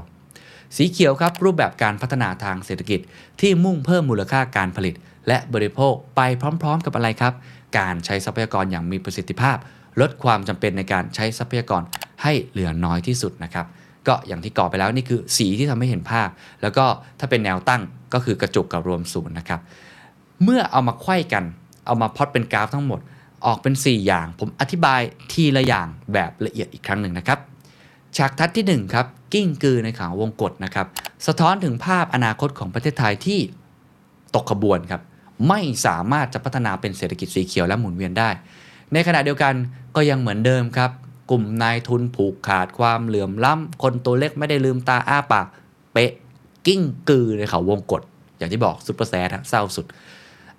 [0.77, 3.01] สีเขียวครับรูปแบบการพัฒนาทางเศรษฐกิจ
[3.41, 4.95] ที่มุ่งเพิ่มมูลค่าการผลิต
[5.29, 6.21] และบริโภคไป
[6.63, 7.35] พร้อม ๆ กับอะไรครับ
[7.79, 9.57] การใช้ทรัพยากรอย่างมีประสิทธิภาพ
[10.01, 11.83] ลดความจำเป็นในการใช้ทรัพยากร
[12.23, 13.67] ให้เหลือน้อยที่สุดนะครับ
[14.09, 16.29] ก็อย่างที่ก่อไปแล้วนี่คือสีที่ทำให้เห็นภาพ
[16.63, 16.85] แล้วก็
[17.19, 17.83] ถ้าเป็นแนวตั้ง
[18.15, 19.61] ก็คือกระจุกกับรวมศูนย์นะครับ
[20.43, 21.45] เมื่อเอามาไขว้กัน
[21.87, 23.01] เอามาพอดเป็นกราฟทั้งหมด
[23.47, 25.01] ออกเป็น 4 อย่าง ผมอธิบาย
[25.33, 27.39] ทีละอย่างแบบละเอียดอีกครั้งหนึ่งนะครับ
[28.17, 30.87] ฉากทัศน์ที่1ครับ กิ้งกือในขาววงกฏนะครับ
[31.27, 33.41] สะท้อนถึงภาพอนาคตของประเทศไทยที่
[34.35, 35.03] ตกขบวนครับ
[35.49, 38.31] ไม่สามารถจะพัฒนาเป็นเศรษฐกิจสีเขียวและหมุนเวียนได้
[38.93, 39.55] ในขณะเดียวกัน
[39.97, 40.91] ก็ยังเหมือนเดิมครับ
[41.31, 45.47] กลุ่มนายทุนผูกขาดความเหลื่อมล้ำ คนตัวเล็กไม่ได้ลืมตาอ้าปาก
[45.93, 46.13] เป๊ะ
[46.67, 48.03] กิ้งกือในเขาวงกฏ
[48.39, 49.87] อย่างที่บอกซุปเปอร์แซดเศร้าสุด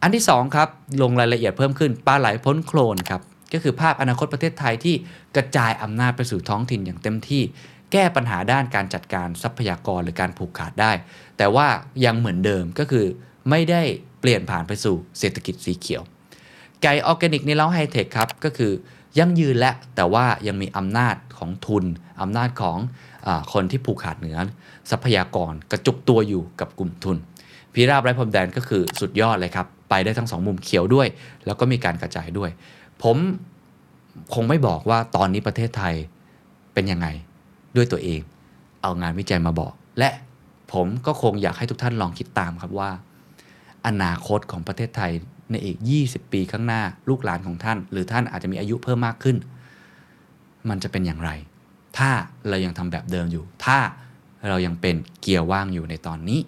[0.02, 0.70] อันที่2ครับ
[1.02, 3.22] ลงรายละเอียดเพิ่มขึ้นปลาไหลพ้นโคลนครับ
[3.54, 4.96] ก็คือภาพอนาคตประเทศไทยที่
[5.36, 7.44] กระจายอำนาจไปสู่ท้องถิ่นอย่างเต็มที่
[7.92, 10.92] แก้ปัญหาด้านการจัดการทรัพยากรหรือการผูกขาดได้
[11.38, 11.68] แต่ว่า
[12.06, 13.06] ยังเหมือนเดิมก็คือ
[13.50, 13.82] ไม่ได้
[14.22, 16.04] เปลี่ยนผ่านไปสู่เศรษฐกิจสีเขียว
[16.82, 18.72] ไก่ออร์แกนิกในเล้าไฮเทคครับก็คือ
[19.20, 21.86] ยั่งยืนและแต่ว่ายังมีอำนาจของทุน
[22.22, 22.78] อำนาจของ
[23.28, 24.38] อคนที่ผูกขาดเหนือ
[24.92, 27.18] ทรัพยากรกระจุกตัวอยู่กับกลุ่มทุน
[27.74, 31.08] พิราบไร้พรมแดนก็คือสุดยอดเลยครับ ไปได้ทั้งสองมุมเขียวด้วย
[31.46, 32.50] แล้วก็มีการกระจายด้วย
[33.04, 33.18] ผม
[34.34, 35.96] คงไม่บอกว่าตอนนี้ประเทศไทย
[36.74, 37.08] เป็นยังไง
[37.76, 38.22] ด้วยตัวเอง
[38.82, 40.10] เอางานวิจัยมาบอก และ
[40.74, 42.92] ผมก็คงอยากให้ทุกท่านลองคิดตามครับว่า
[43.88, 45.12] อนาคตของประเทศไทย
[45.52, 49.38] ในอีก 20 ปีข้างหน้าลูกหลานของท่าน หรือท่านอาจจะมีอายุเพิ่มมากขึ้น
[50.70, 51.30] มันจะเป็นอย่างไร
[51.98, 52.10] ถ้า
[52.50, 53.78] เรายังทำแบบเดิมอยู่ ถ้า
[54.48, 56.40] เรายังเป็นเกียร์ว่างอยู่ในตอนนี้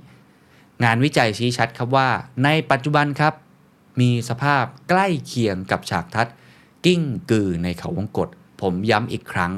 [0.84, 2.10] งานวิจัยชี้ชัดครับว่า
[2.44, 3.34] ในปัจจุบันครับ
[4.02, 6.28] มีสภาพใกล้เคียงกับฉากทัด
[6.86, 8.30] กิ้งกือในเขาวงกฏ
[8.62, 9.52] ผมย้ำอีกครั้ง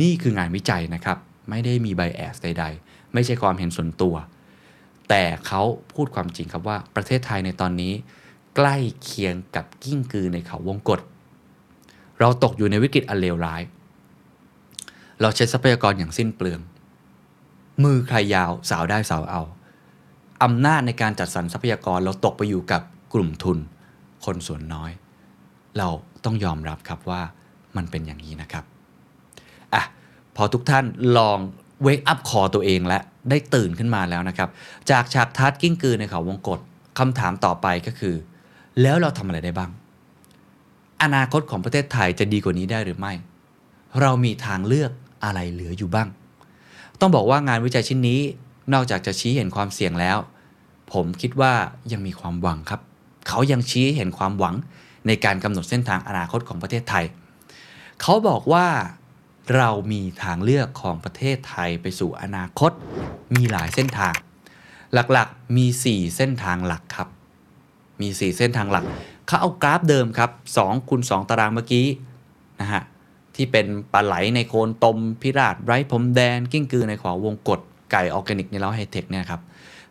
[0.00, 1.18] นี่คืองานวิจัยนะครับ
[1.50, 4.14] ไม่ได้มีไบแอสใด ๆ ไม่ใช่ความเห็นส่วนตัว
[5.08, 5.62] แต่เขา
[5.92, 7.92] พูดความจริงครับว่าประเทศไทยในตอนนี้
[8.56, 11.00] ใกล้เคียงกับกิ้งกือในเขาวงกฏ
[12.20, 13.62] เราตกอยู่ในวิกฤตอันเลวร้าย
[15.20, 16.60] เราใช้ทรัพยากรอย่างสิ้นเปลือง
[17.84, 19.42] มือใครยาวสาวได้สาวเอา
[20.42, 22.82] อำนาจในการจัดสรรทรัพยากรเราตกไปอยู่กับ
[23.14, 23.58] กลุ่มทุน
[24.24, 24.90] คนส่วนน้อย
[25.78, 25.88] เรา
[26.24, 27.22] ต้องยอมรับครับว่า
[27.76, 28.64] มันเป็นอย่างนี้นะครับ
[30.36, 30.84] พอทุกท่าน
[31.18, 31.38] ลอง
[31.82, 32.98] เวกอัพคอตัวเองและ
[33.30, 34.48] ได้ตื่นขึ้นมาแล้วนะครับ
[34.90, 36.60] จากฉากทัดกิ้งกือในเขาวงกฏ
[36.98, 38.14] คำถามต่อไปก็คือ
[38.82, 39.70] แล้วเราทำอะไรได้บ้าง
[41.02, 43.12] อนาคตของประเทศไทยจะดีกว่านี้ได้หรือไม่
[44.00, 44.90] เรามีทางเลือก
[45.24, 46.08] อะไรเหลืออยู่บ้าง
[47.00, 48.20] ต้องบอกว่างานวิจัยชิ้นนี้
[48.72, 50.18] นอกจากจะชี้เห็นความเสี่ยงแล้ว
[50.92, 51.52] ผมคิดว่า
[51.92, 52.80] ยังมีความหวังครับ
[53.28, 54.54] เขายังชี้เห็นความหวัง
[55.06, 57.04] ในการกำหนดเส้นทางอนาคตของประเทศไทย
[58.02, 58.66] เขาบอกว่า
[59.54, 62.72] เรามีทางเลือกของประเทศไทยไปสู่อนาคต
[63.34, 64.14] มีหลายเส้นทาง
[65.12, 67.08] หลักๆมี 4 เส้นทางหลักครับ
[68.00, 68.84] มี 4 เส้นทางหลัก
[69.26, 70.30] เขาเอากราฟเดิมครับ
[70.60, 71.86] 2คูณ2ตารางเมื่อกี้
[72.60, 72.82] นะฮะ
[73.34, 79.40] ที่เป็นปลาไหลในโคนตมพิราบไร้พรมแดน กิ้งกือในเขาวงกตไก่ออร์แกนิกในเล้าไฮเทคเนี่ยครับ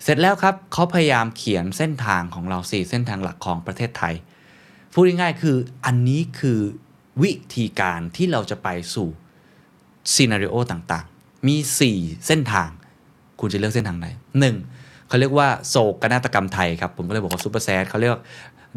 [0.04, 4.14] เสร็จแล้วครับเขาพยายามเขียนเส้นทางของเรา 4 เส้นทางหลักของประเทศไทย
[4.94, 6.60] พูดง่ายๆคืออันนี้คือ
[7.22, 9.08] วิธีการที่เราจะไปสู่
[10.14, 11.56] scenario ต่างๆ มี
[11.92, 12.70] 4 เส้นทาง
[13.40, 14.08] คุณจะเลือกเส้นทางไหน
[14.58, 15.08] 1.
[15.08, 18.22] เขาเรียกว่าโศกนาฏกรรมไทยครับ ผมก็เลยบอกว่า super sad เขาเรียกว่า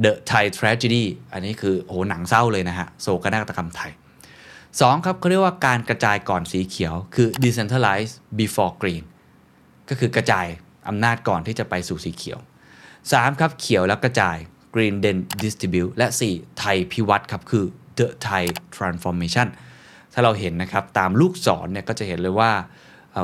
[0.04, 3.92] The Thai Tragedy อันนี้คือโอ้โหหนังเศร้าเลยนะฮะโศกนาฏกรรมไทย
[4.48, 5.04] 2.
[5.04, 9.04] ครับเขาเรียกว่าการกระจายก่อนสีเขียว คือ decentralize before green
[9.88, 10.46] ก็คือกระจาย
[10.88, 12.38] อำนาจก่อนที่จะไปสู่สีเขียว
[12.90, 13.40] 3.
[13.40, 14.36] ครับเขียวแล้วกระจาย
[14.74, 16.58] green then distribute และ 4.
[16.58, 17.64] ไทยพิวัตรครับคือ
[17.98, 18.42] the Thai
[18.76, 19.48] transformation
[20.18, 22.50] ถ้าเราเห็นนะครับตามลูกศรเนี่ยก็จะเห็นเลยว่า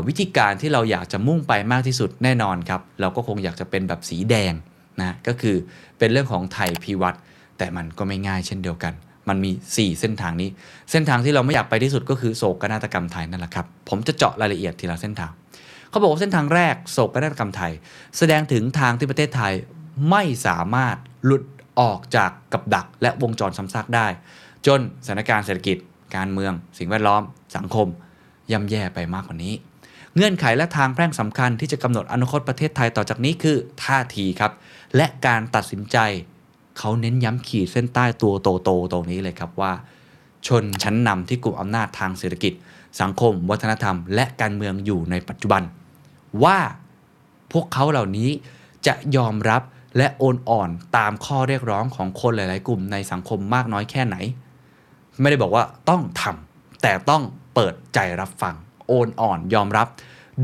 [0.06, 4.52] วิธีการที่เราอยากจะมุ่งไปมากที่สุดแน่นอนครับ เราก็คงอยากจะเป็นแบบสีแดง
[5.00, 5.56] นะก็คือ
[5.98, 7.18] เป็นเรื่องของไทยพิวัตร
[7.58, 8.92] แต่มันก็ไม่ง่ายเช่นเดียวกัน
[9.28, 10.48] มันมี 4 เส้นทางนี้
[10.90, 15.32] เส้นทางที่เราไม่อยากไปที่สุดก็คือโศกนาฏกรรมไทยนั่นแหละครับ ผมจะเจาะรายละเอียดทีละเส้นทาง
[15.90, 17.72] เขาบอกว่าเส้นทางแรกโศกนาฏกรรมไทย
[18.18, 19.52] แสดงถึงทางที่ประเทศไทย
[20.10, 21.44] ไม่สามารถหลุด
[21.80, 24.06] ออกจากกับดักและวงจรซ้ำซากได้
[24.66, 25.76] จนสถานการณ์เศรษฐกิจ
[26.16, 27.22] การเมือง สิ่งแวดล้อม
[27.56, 27.88] สังคม
[28.52, 29.54] ย่ำแย่ไปมากกว่านี้
[30.14, 34.52] เงื่อนไขและทางแพร่งสำคัญที่จะกำหนดอนาคตประเทศไทยต่อจากนี้คือท่าทีครับ
[34.96, 35.98] และการตัดสินใจ
[36.78, 39.72] เขาเน้นย้ำขีดเส้นใต้ตัวโตๆตรงนี้เลยครับว่า
[40.46, 42.52] ชนชั้นนำที่กลุ่มอำนาจทางเศรษฐกิจ
[43.00, 45.62] สังคม วัฒนธรรม และการเมืองอยู่ในปัจจุบัน
[46.44, 46.58] ว่า
[47.52, 48.30] พวกเขาเหล่านี้
[48.86, 49.62] จะยอมรับ
[49.96, 54.16] และโอนอ่อนตามข้อเรียกร้องของคนหลาย ๆ กลุ่มในสังคมมากน้อยแค่ไหน
[55.20, 57.22] ไม่ได้บอกว่าต้องทำแต่ต้อง
[57.54, 58.54] เปิดใจรับฟัง
[58.88, 59.86] โอนอ่อนยอมรับ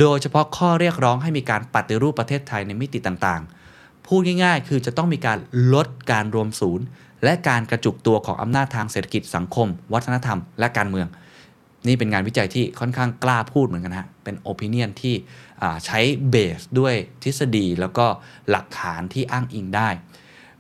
[0.01, 5.39] โดยเฉพาะข้อเรียกร้องให้มีการปฏิรูปประเทศไทยในมิติต่างๆ พูดง่ายๆ คือจะต้องมีการ
[5.75, 6.85] ลดการรวมศูนย์
[7.25, 11.09] และการกระจุกตัวของอำนาจทางเศรษฐกิจสังคม วัฒนธรรม และการเมือง
[11.87, 15.15] นี่เป็นงานวิจัยที่ค่อนข้างกล้าพูดเหมือนกันฮะเป็นโอปิเนียนที่
[15.87, 18.07] ใช้เบสด้วยทฤษฎีแล้วก็
[18.51, 19.89] หลักฐานที่อ้างอิงได้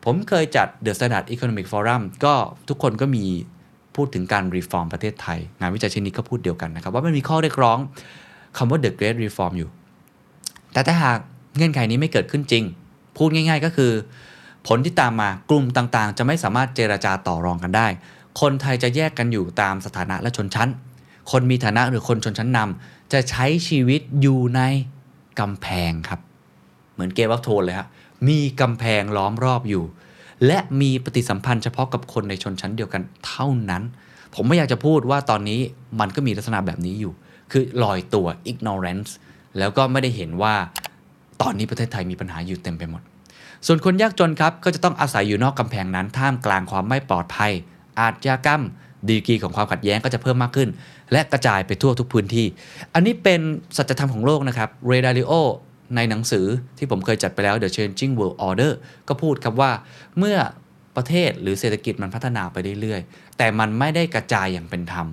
[0.05, 2.35] ผมเคยจัด The Standard Economic Forum ก็
[2.69, 3.25] ทุกคนก็มี
[3.95, 7.79] พูดถึงการรีฟอร์มประเทศไทย งานวิจัยชิ้นนี้ก็พูดเดียวกันนะครับว่ามันมีข้อเรียกร้อง
[8.57, 9.71] คำว่า The Great Reform อยู่
[10.73, 11.19] แต่ถ้าหาก
[11.57, 12.65] เงื่อนไขนี้ไม่เกิดขึ้นจริง
[13.17, 13.93] พูดง่าย ๆ ก็คือ
[14.69, 17.87] ผลที่ตามมากลุ่มต่างๆ จะไม่สามารถเจราจาต่อรองกันได้
[18.41, 20.69] คนไทยจะแยกกันอยู่ตามสถานะและชนชั้น
[21.31, 24.61] คนมีฐานะหรือคนชนชั้นนำจะใช้ชีวิตอยู่ใน
[25.41, 26.21] กำแพงครับ
[26.95, 27.89] เหมือนเกมวัฟโทนเลยครับ
[28.29, 29.85] มีกำแพงล้อมรอบอยู่
[30.47, 33.83] และมีปฏิสัมพันธ์เฉพาะกับคนในชนชั้นเดียวกันเท่านั้น
[34.35, 35.61] ผมไม่อยากจะพูดว่าตอนนี้
[36.01, 37.13] มันก็มีลักษณะแบบนี้อยู่
[37.53, 39.11] คือลอยตัว ignorance
[39.59, 40.55] แล้วก็ไม่ได้เห็นว่า
[41.43, 43.03] ตอนนี้ประเทศไทยมีปัญหาอยู่เต็มไปหมด
[43.67, 47.53] ส่วนคนยากจนครับ ก็จะต้องอาศัยอยู่นอกกำแพงนั้น ท่ามกลางความไม่ปลอดภัย
[48.01, 48.63] อาชญากรรม
[49.09, 50.69] ดีกรีของความขัดแย้งก็จะเพิ่มมากขึ้น
[51.13, 52.47] และกระจายไปทั่วทุกพื้นที่
[52.95, 53.41] อันนี้เป็น
[53.77, 55.33] สัจธรรมของโลกนะครับ เรดาริโอ
[55.97, 56.47] ในหนังสือ
[56.79, 58.73] ที่ผมเคยจัดไปแล้ว The Changing World Order
[59.09, 59.73] ก็พูดครับว่า
[60.19, 60.37] เมื่อ
[60.97, 65.07] ประเทศหรือเศรษฐกิจมันพัฒนาไปเรื่อยๆ แต่มันไม่ได้กระจายอย่างเป็นธรรม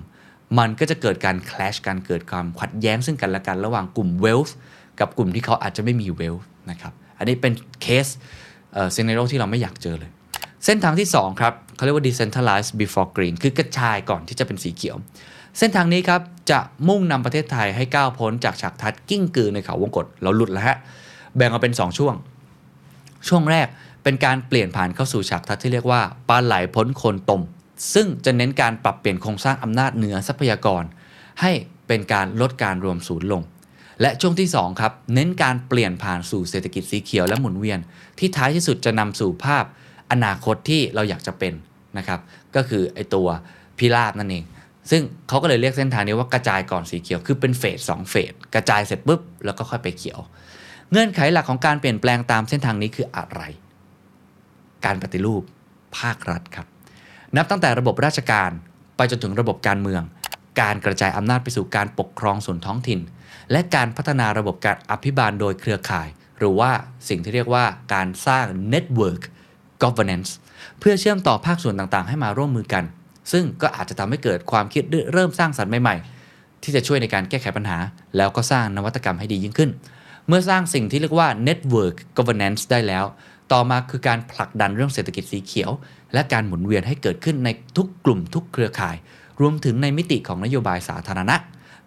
[0.58, 4.52] มันก็จะเกิดการ clash การเกิดความขัดแย้งซึ่งกันและกันระหว่างกลุ่ม wealth
[5.00, 8.06] กับกลุ่มที่เขาอาจจะไม่มี wealth นะครับ อันนี้เป็นเคส
[8.72, 10.10] เอ่อ scenario ที่เราไม่อยากเจอเลย
[10.64, 14.96] เส้นทางที่ 2 ครับเขาเรียกว่า decentralized before green คือกระจายก่อนที่จะเป็นสีเขียว
[15.58, 20.76] เส้นทางนี้ครับจะมุ่งนำประเทศไทยให้ก้าวพ้นจากฉากทัดกิ้งกือในเขาวงกฏเราหลุดแล้วฮะ
[21.36, 22.14] แบ่งออกเป็น 2 ช่วง
[23.28, 23.66] ช่วงแรก
[24.02, 27.42] เป็นการเปลี่ยนผ่านเข้าสู่ฉากทัศน์ที่เรียกว่าปลาไหลพ้นคนตม
[27.94, 30.82] ซึ่งจะเน้นการปรับเปลี่ยนโครงสร้างอำนาจเหนือทรัพยากร
[31.40, 31.52] ให้
[31.86, 33.42] เป็นการลดการรวมศูนย์ลง
[34.00, 37.78] และช่วงที่2ครับเน้นการเปลี่ยนผ่านสู่เศรษฐกิจสีเขียวและหมุนเวียน
[38.18, 39.64] ที่ท้ายที่สุดจะนำสู่ภาพ
[40.10, 41.54] อนาคตที่เราอยากจะเป็น
[41.98, 42.20] นะครับ
[42.56, 43.28] ก็คือไอตัว
[43.78, 44.44] พิราบนั่นเอง
[44.90, 50.20] ซึ่งเขาก็เลยเรียกเส้นทางนี้ว่ากระจายก่อนสีเขียว คือเป็นเฟสสองเฟสกระจายเสร็จปุ๊บแล้วก็ค่อยไปเขียว
[50.90, 53.42] เงื่อนไขหลักของการเปลี่ยนแปลงตามเส้นทางนี้คืออะไร
[54.84, 55.42] การปฏิรูป
[55.98, 56.66] ภาครัฐครับ
[57.36, 58.50] นับตั้งแต่ระบบราชการ
[58.96, 60.02] ไปจนถึงระบบการเมือง
[60.60, 63.00] การกระจายอำนาจไปสู่การปกครองส่วนท้องถิ่น
[63.52, 66.70] และการพัฒนาระบบการอภิบาลโดยเครือข่าย หรือว่า
[67.08, 69.22] สิ่งที่เรียกว่าการสร้าง network
[69.82, 70.30] governance
[70.78, 72.84] เพื่อเชื่อมต่อภาคส่วนต่างๆ ให้มาร่วมมือกัน
[73.32, 77.78] ซึ่งก็อาจจะทำให้เกิดความคิดเริ่มสร้างสรรค์ใหม่ๆ ที่จะช่วยในการแก้ไขปัญหา
[78.16, 79.70] แล้วก็สร้างนวัตกรรมให้ดียิ่งขึ้น
[80.28, 83.04] เมื่อสร้างสิ่งที่เรียกว่า network governance ได้แล้ว
[83.52, 85.70] ต่อมาคือการผลักดันเรื่องเศรษฐกิจสีเขียว
[86.14, 88.96] และการหมุนเวียนให้เกิดขึ้นในทุกกลุ่มทุกเครือข่าย
[89.40, 91.36] รวมถึงในมิติของนโยบายสาธารณะ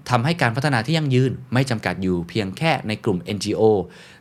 [0.10, 3.62] ทำให้การพัฒนาที่ยั่งยืนไม่จำกัดอยู่เพียงแค่ในกลุ่ม NGO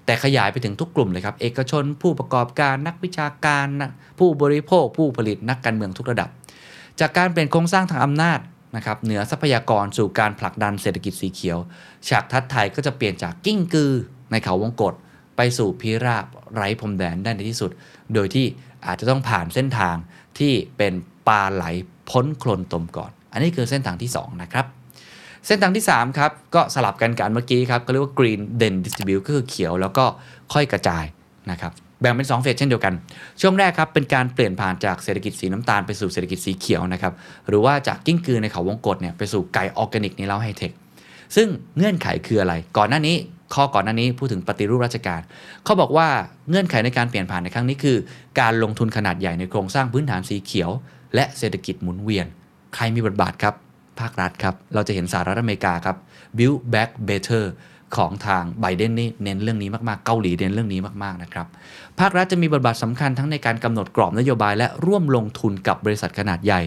[0.05, 3.67] แต่ขยายไปถึงทุกกลุ่มเลยครับ เอกชน ผู้ประกอบการนักวิชาการ
[4.19, 6.29] ผู้บริโภค ผู้ผลิตนักการเมืองทุกระดับ
[7.01, 8.41] จากการเปลี่ยนโครงสร้างทางอำนาจ
[8.77, 11.59] นะครับเหนือทรัพยากรสู่การผลักดันเศรษฐกิจสีเขียว
[12.09, 13.93] ฉากทัศไทยก็จะเปลี่ยนจากกิ้งกือ
[14.31, 14.95] ในเขาวงกฏ
[15.37, 17.71] ไปสู่พิราบไร้พรมแดนได้ในที่สุด
[18.15, 18.47] โดยที่
[18.87, 19.97] อาจจะต้องผ่านเส้นทาง
[20.39, 20.93] ที่เป็น
[21.29, 21.65] ปลาไหล
[22.11, 24.67] พ้นโคลนตมก่อน อันนี้คือเส้นทางที่ 2 นะครับ
[25.47, 30.05] เส้นทางที่ 3 ครับ ก็สลับกันกับอันเมื่อกี้ครับก็เรียกว่า green then distribute ก็คือเขียวแล้วก็
[30.53, 31.05] ค่อยกระจาย
[31.51, 32.95] นะครับ แบ่งเป็น 2 เฟสเช่นเดียวกัน
[33.41, 37.13] ช่วงแรกครับเป็นการเปลี่ยนผ่านจากเศรษฐกิจสีน้ำตาลไปสู่เศรษฐกิจสีเขียวนะครับ
[37.49, 40.73] หรือว่าจากกิ้งกือในเขาวงกฏเนี่ยไปสู่ไก่ออร์แกนิกในเล้าไฮเทค
[41.37, 43.17] ซึ่งเงื่อนไขคืออะไร ก่อนหน้านี้
[43.55, 45.21] ข้อก่อนหน้านี้พูดถึงปฏิรูปราชการ
[45.65, 46.09] เขาบอกว่า
[46.51, 47.97] เงื่อนไขในการเปลี่ยนผ่านในครั้งนี้คือ
[48.41, 50.71] การลงทุนขนาดใหญ่ในโครงสร้างพื้นฐานสีเขียว
[51.15, 52.27] และเศรษฐกิจหมุนเวียน
[52.75, 53.55] ใครมีบทบาทครับ
[54.01, 55.97] ภาครัฐครับ เราจะเห็นสหรัฐอเมริกาครับ
[56.39, 57.45] Build Back Better
[57.97, 61.47] ของทางไบเดนนี่เน้นเรื่องนี้มากๆ เกาหลีเน้นเรื่องนี้มากๆนะครับ
[62.01, 66.61] ภาครัฐจะมีบทบาทสำคัญทั้งในการกำหนดกรอบนโยบายและร่วมลงทุนกับบริษัทขนาดใหญ่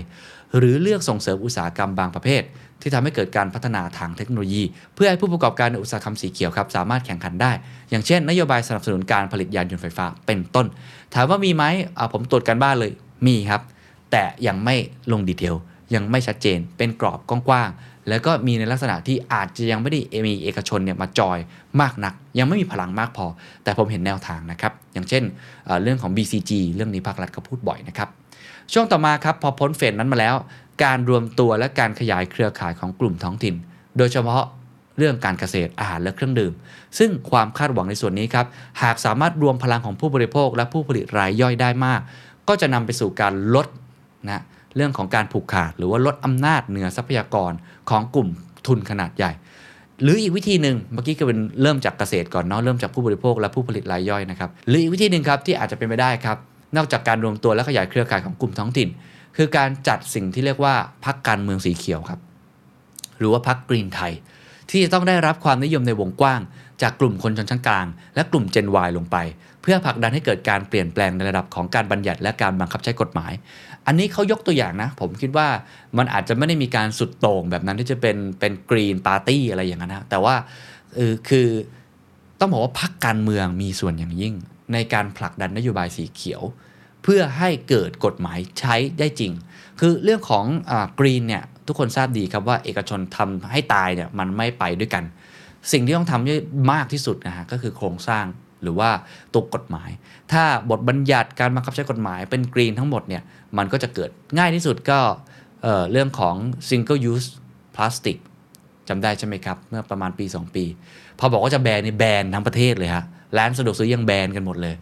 [0.57, 2.43] หรือเลือกส่งเสริมอุตสาหกรรมบางประเภท
[2.81, 4.63] ที่ทำให้เกิดการพัฒนาทางเทคโนโลยี
[4.95, 7.51] เพื่อให้ผู้ประกอบการในอุตสาหกรรมสีเขียวครับสามารถแข่งขันได้
[7.89, 10.65] อย่างเช่น นโยบายสนับสนุนการผลิตยานยนต์ไฟฟ้าเป็นต้น
[11.13, 11.63] ถามว่ามีไหม
[12.13, 12.91] ผมตรวจการบ้านเลย
[13.27, 13.61] มีครับ
[14.11, 14.75] แต่ยังไม่
[15.11, 15.55] ลงดีเทล
[15.95, 21.37] ยังไม่ชัดเจนเป็นกรอบกว้างๆ แล้วก็มีในลักษณะที่อาจจะยังไม่ได้มีเอกชนเนี่ยมาจอย
[21.81, 23.25] มากนัก ยังไม่มีพลังมากพอ
[23.63, 25.23] แต่ผมเห็นแนวทางนะครับ อย่างเช่น
[25.65, 28.09] เเรื่องของ BCG เรื่องนี้ภาครัฐก็พูดบ่อยนะครับ
[28.73, 30.35] ช่วงต่อมาครับพอพ้นเฟสนั้นมาแล้ว
[30.83, 33.55] การรวมตัวและการขยายเครือข่ายของกลุ่มท้องถิ่น
[33.97, 34.43] โดยเฉพาะ
[34.97, 36.53] เรื่องการเกษตรอาหารและเครื่องดื่ม
[36.99, 38.45] ซึ่งความคาดหวังในส่วนนี้ครับ
[38.83, 42.01] หากสามารถรวมพลังของผู้บริโภค และผู้ผลิตรายย่อยได้มาก
[42.47, 43.67] ก็จะนำไปสู่การลด
[44.27, 44.43] นะ
[44.75, 47.51] เรื่องของการผูกขาด หรือว่าลดอำนาจเหนือทรัพยากร
[47.89, 48.29] ของกลุ่ม
[48.67, 49.31] ทุนขนาดใหญ่
[50.01, 56.37] หรืออีกวิธีหนึ่งเมื่อกี้ก็เป็นเริ่มจากเกษตรก่อนเนาะเริ่มจากผู้บริโภคและผู้ผลิตรายย่อยนะครับหรืออีกวิธีหนึ่งครับที่อาจจะเป็นไปได้ครับ
[56.77, 58.89] นอกจากการรวมตัวและขยายเครือข่ายของกลุ่มท้องถิ่น
[59.37, 62.19] คือการจัดสิ่งที่เรียกว่าพักการเมืองสีเขียวครับ
[63.19, 64.13] หรือว่าพักกรีนไทย
[64.69, 66.41] ที่จะต้องได้รับความนิยมในวงกว้าง
[66.81, 69.17] จากกลุ่มคนชนชั้นกลาง และกลุ่ม Gen Y ลงไป
[69.61, 73.31] เพื่อผลักดันให้เกิดการเปลี่ยนแปลงในระดับของการบัญญัติและการบังคับใช้กฎหมาย
[73.87, 75.47] อันนี้เขายกตัวอย่างนะ ผมคิดว่า
[75.97, 80.35] มันอาจจะไม่ได้มีการสุดโต่งแบบนั้นที่จะเป็นเป็นกรีนปาร์ตี้อะไรอย่างนั้นนะแต่ว่า
[81.29, 81.47] คือ
[82.39, 84.33] ต้องบอกว่าพักการเมืองมีส่วนอย่างยิ่ง
[84.73, 86.41] ในการผลักดันนโยบายสีเขียว
[87.03, 89.31] เพื่อให้เกิดกฎหมายใช้ได้จริง
[89.79, 90.45] คือเรื่องของ
[90.99, 95.03] กรีนเนี่ยทุกคนทราบดีครับว่าเอกชนทำให้ตายเนี่ยมันไม่ไปด้วยกัน
[95.71, 98.25] สิ่งที่ต้องทำมากที่สุดนะฮะก็คือโครงสร้าง
[98.63, 98.89] หรือว่า
[99.33, 99.89] ตัวกฎหมาย
[100.31, 103.23] ถ้าบทบัญญัติการบังคับใช้กฎหมายเป็นกรีนทั้งหมดเนี่ย
[103.57, 104.99] มันก็จะเกิดง่ายที่สุดก็
[105.61, 106.35] เเรื่องของ
[106.69, 107.27] single use
[107.75, 108.17] plastic
[108.89, 110.65] จำได้ใช่ไหมครับ เมื่อประมาณปี 2 ปี
[111.19, 113.03] พอบอกว่าจะแบนในแบนทั้งประเทศเลยฮะ
[113.37, 114.75] ร้านสะดวกซื้อยังแบนกันหมดเลย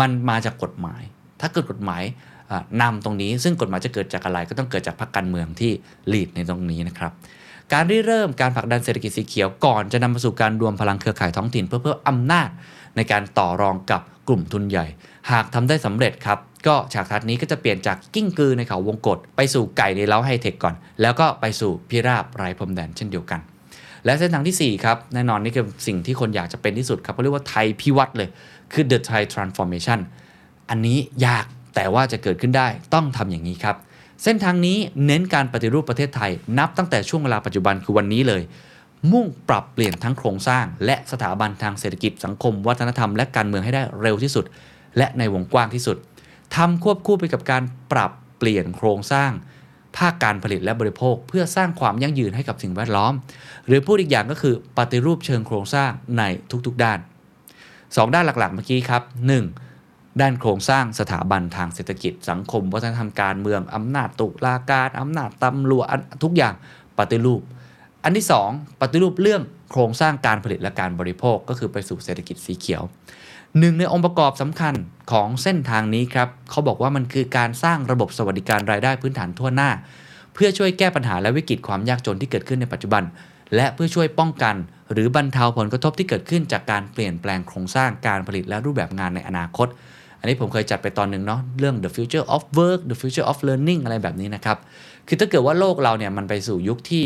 [0.00, 1.02] มันมาจากกฎหมาย
[1.40, 2.02] ถ้าเกิดกฎหมาย
[2.82, 5.72] นำตรงนี้ ซึ่งกฎหมายจะเกิดจากอะไรก็ต้องเกิดจากพรรคการเมืองที่
[6.12, 7.12] ลีดในตรงนี้นะครับ
[7.72, 12.48] การริเริ่มการผลักดันเศรษฐกิจสีเขียวก่อนจะนำมาสู่การรวมพลังเครือข่ายท้องถิ่น เพื่อเพิ่มอำนาจ
[12.96, 14.86] ในการต่อรองกับกลุ่มทุนใหญ่
[15.30, 23.40] หากทำได้สำเร็จครับก็ฉากทัดนี้ก็จะเปลี่ยนจากกิ้งกือในเขาวงกฏไปสู่ไก่ในเล้าไฮเทคก่อน แล้วก็ไปสู่พิราบไร้พรมแดนเช่นเดียวกัน
[24.04, 28.28] และเส้นทางที่ 4 ครับ แน่นอนนี่คือสิ่งที่คนอยากจะเป็นที่สุดครับเขาเรียกว่าไทยพิวัตรเลย
[28.72, 29.98] คือ the Thai transformation
[30.70, 33.76] อันนี้ยากแต่ว่าจะเกิดขึ้นได้ต้องทำอย่างนี้ครับ
[34.22, 38.42] เส้นทางนี้เน้นการปฏิรูปประเทศไทย นับตั้งแต่ช่วงเวลาปัจจุบันคือวันนี้เลย
[39.12, 44.44] มุ่งปรับเปลี่ยนทั้งโครงสร้าง และสถาบันทางเศรษฐกิจสังคม วัฒนธรรมและการเมืองให้ได้เร็วที่สุด
[44.96, 45.96] และในวงกว้างที่สุด
[46.56, 49.30] ทำควบคู่ไปกับการปรับเปลี่ยนโครงสร้าง
[49.96, 53.12] ภาคการผลิตและบริโภค เพื่อสร้างความยั่งยืนให้กับสิ่งแวดล้อม
[53.66, 56.22] หรือพูดอีกอย่างก็คือปฏิรูปเชิงโครงสร้างใน
[56.66, 56.98] ทุกๆด้าน
[57.56, 59.02] 2 ด้านหลักๆ เมื่อกี้ครับ
[59.42, 59.67] 1.
[60.20, 65.86] ด้านโครงสร้างสถาบันทางเศรษฐกิจสังคม วัฒนธรรมการเมือง อำนาจตุลาการอำนาจตำรวจ
[66.22, 66.54] ทุกอย่าง
[66.98, 67.42] ปฏิรูป
[68.04, 72.82] อันที่ 2 ปฏิรูปเรื่องโครงสร้างการผลิตและการบริโภคก็คือไปสู่เศรษฐกิจสีเขียว
[73.58, 74.74] หนึ่งในองค์ประกอบสำคัญ
[75.12, 79.70] ของเส้นทางนี้ครับเขาบอกว่ามันคือการสร้างระบบสวัสดิการรายได้พื้นฐานทั่วหน้า
[80.34, 83.02] เพื่อช่วยแก้ปัญหาและวิกฤตความยากจนที่เกิดขึ้นในปัจจุบัน
[83.56, 84.56] และเพื่อช่วยป้องกัน
[84.92, 89.68] หรือบรรเทาผลกระทบที่เกิดขึ้นจากการเปลี่ยนแปลงโครงสร้างการผลิตและรูปแบบงานในอนาคต
[90.20, 94.58] อันนี้ผมเคยจัดไปตอนหนึ่งเนาะเรื่อง the future of work the future of learning อะไรแบบนี้นะครับ
[95.08, 97.04] คือถ้าเกิดว่าโลกเราเนี่ยมันไปสู่ยุคที่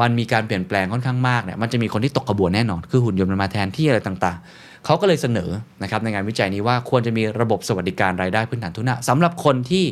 [0.00, 5.50] มันมีการเปลี่ยนแปลงค่อนข้างมากเนี่ยมันจะมีคนที่ตกกระบวนแน่นอน คือหุ่นยนต์มันมาแทนที่อะไรต่างๆ เขาก็เลยเสนอ
[5.82, 9.84] นะครับในงานวิจัยนี้ว่าควรจะมีระบบสวัสดิการรายได้พื้นฐานทุนนะสำหรับคนที่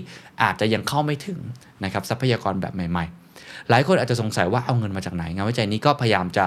[0.42, 1.38] อาจจะยังเข้าไม่ถึง
[1.84, 3.04] นะครับทรัพยากรแบบใหม่
[3.36, 6.44] ๆ หลายคนอาจจะสงสัยว่าเอาเงินมาจากไหน งานวิจัยนี้ก็พยายามจะ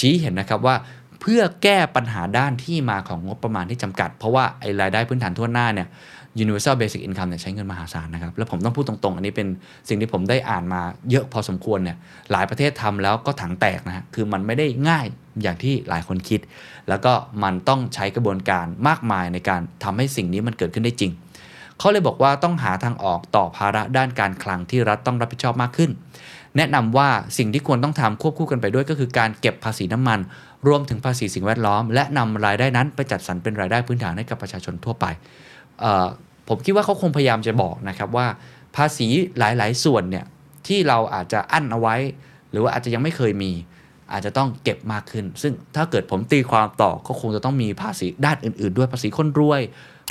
[0.00, 0.74] ชี้เห็นนะครับว่า
[1.22, 5.88] เพื่อแก้ปัญหาด้านที่มาของงบประมาณที่จำกัด เพราะว่าไอ้รายได้พื้นฐานทั่วหน้าเนี่ย
[6.42, 9.48] universal basic income เนี่ยใช้เงินมหาศาลนะครับ แล้วผมต้องพูดตรงๆ อันนี้เป็น
[9.88, 11.96] สิ่งที่ผมได้อ่านมาเยอะพอสมควรเนี่ย
[12.32, 15.06] หลายประเทศทำแล้วก็ถังแตกนะฮะคือมันไม่ได้ง่าย
[15.42, 16.40] อย่างที่หลายคนคิด
[16.88, 21.12] แล้วก็มันต้องใช้กระบวนการมากมายในการทำให้สิ่งนี้มันเกิดขึ้นได้จริง
[21.78, 25.90] เขาเลยบอกว่าต้องหาทางออกต่อภาระด้านการคลังที่รัฐต้องรับผิดชอบมากขึ้น
[26.56, 27.08] แนะนำว่า
[27.38, 30.18] สิ่งที่ควรต้องทำควบคู่กันไปด้วยก็คือการเก็บภาษีน้ำมัน
[30.68, 35.06] รวมถึงภาษีสิ่งแวดล้อม และนำรายได้นั้นไปจัดสรรเป็นรายได้พื้นฐานให้กับประชาชนทั่วไป
[36.48, 38.26] ผมคิดว่าเขาคงพยายามจะบอกนะครับว่า
[38.76, 40.24] ภาษีหลาย ๆ ส่วนเนี่ย
[40.66, 41.96] ที่เราอาจจะอั้นเอาไว้
[42.50, 43.52] หรือว่าอาจจะยังไม่เคยมี
[44.12, 49.60] อาจจะต้องเก็บมากขึ้น ซึ่งถ้าเกิดผมตีความต่อก็คงจะต้องมีภาษีด้านอื่น ๆ ด้วยภาษีคนรวย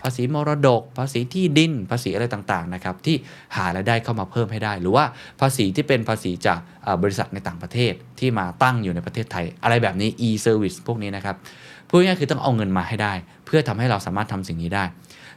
[0.04, 3.16] ภาษีมรดก ภาษีที่ดิน ภาษีอะไรต่างๆนะครับที่
[3.56, 5.06] หารายได้เข้ามาเพิ่มให้ได้ หรือว่า
[5.42, 6.60] ภาษีที่เป็นภาษีจาก
[7.04, 11.36] บริษัทในต่างประเทศที่มาตั้งอยู่ในประเทศไทย อะไรแบบนี้ e-service พวกนี้นะครับ
[11.88, 13.14] พูดง่ายๆคือต้องเอาเงินมาให้ได้
[13.46, 14.86] เพื่อทำให้เราสามารถทำสิ่งนี้ได้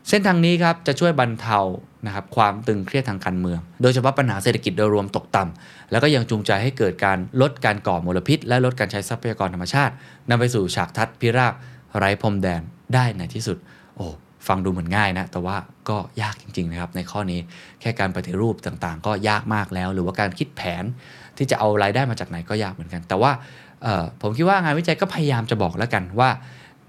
[0.09, 1.59] เส้นทางนี้ครับจะช่วยบรรเทา
[2.07, 9.93] นะครับความตึงเครียดทางการเมือง โดยเฉพาะปัญหาเศรษฐกิจโดยรวมตกต่ำแล้วก็ยังจูงใจให้เกิดการลดการก่อมลพิษ และลดการใช้ทรัพยากรธรรมชาติ
[10.29, 11.55] นำไปสู่ฉากทัศน์พิราบ
[11.99, 12.63] ไร้พรมแดน
[12.95, 13.59] ได้ในที่สุด
[13.97, 14.07] โอ้
[14.49, 15.57] ฟังดูเหมือนง่ายนะ แต่ว่า
[15.89, 17.41] ก็ยากจริงๆนะครับ ในข้อนี้
[17.81, 20.85] แค่การปฏิรูปต่างๆ ก็ยากมากแล้ว หรือว่าการคิดแผน
[21.37, 23.33] ที่จะเอารายได้มาจากไหนก็ยากเหมือนกัน แต่ว่า
[24.23, 26.31] ผมคิดว่างานวิจัยก็พยายามจะบอกแล้วกันว่า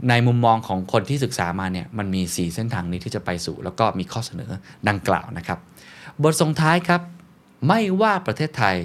[0.10, 4.52] ในมุมมองของคนที่ศึกษามาเนี่ยมันมี 4 เส้นทางนี้ที่จะไปสู่ แล้วก็มีข้อเสนอ
[4.90, 5.60] ดังกล่าวนะครับ
[6.24, 7.02] บทส่งท้ายครับ
[7.68, 8.76] ไม่ว่าประเทศไทย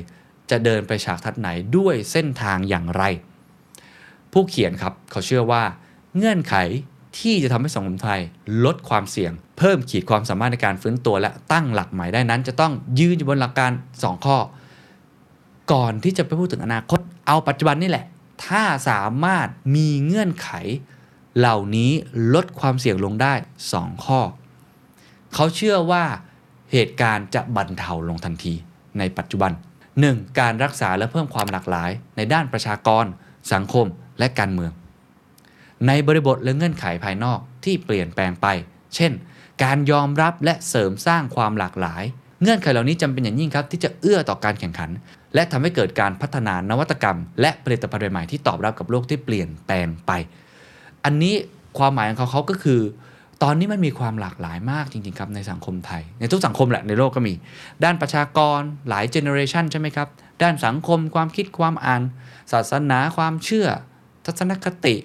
[0.50, 3.02] จะเดินไปฉากทัดไหนด้วยเส้นทางอย่างไร
[4.33, 5.62] ผู้เขียนครับเขาเชื่อว่า
[6.16, 6.54] เงื่อนไข
[7.20, 8.20] ที่จะทำให้สังคมไทย
[8.64, 14.38] ลดความเสี่ยง เพิ่มขีดความสามารถในการฟื้นตัวและตั้งหลักใหม่ได้นั้น จะต้องยืนอยู่บนหลักการ 2 ข้อ
[15.72, 18.06] ก่อนที่จะไปพูดถึงอนาคต เอาปัจจุบันนี่แหละ
[18.46, 20.50] ถ้าสามารถมีเงื่อนไข
[21.38, 21.92] เหล่านี้
[22.35, 23.35] ลดความเสี่ยงลงได้
[23.70, 24.20] 2 ข้อ
[25.35, 26.04] เขาเชื่อว่า
[26.72, 28.54] เหตุการณ์จะบรรเทาลงทันที
[28.98, 29.52] ในปัจจุบัน
[29.94, 30.38] 1.
[30.38, 33.04] การรักษาและเพิ่มความหลากหลาย ในด้านประชากร
[33.52, 33.87] สังคม
[34.18, 34.72] และการเมือง
[35.86, 38.46] ในบริบทและเงื่อนไขภายนอกที่เปลี่ยนแปลงไป
[38.94, 39.12] เช่น
[39.62, 42.02] การยอมรับและเสริมสร้างความหลากหลาย
[42.42, 44.90] เงื่อนไขเหล่านี้จำเป็นอย่างยิ่งครับ ที่จะเอื้อต่อการแข่งขัน
[45.34, 50.12] และทำให้เกิดการพัฒนานวัตกรรม และผลิตภัณฑ์ใหม่ที่ตอบรับกับโลกที่เปลี่ยนแปลงไป
[51.04, 51.34] อันนี้
[51.78, 52.80] ความหมายของเขาเขาก็คือ
[53.42, 57.34] ตอนนี้มันมีความหลากหลายมากจริงๆครับในสังคมไทย ในทุกสังคมแหละในโลกก็มี
[57.84, 60.08] ด้านประชากรหลายเจเนอเรชันใช่ไหมครับ
[60.42, 62.02] ด้านสังคมความคิดความอ่าน
[62.52, 63.66] ศาสนาความเชื่อ
[64.24, 64.96] ทัศนคติ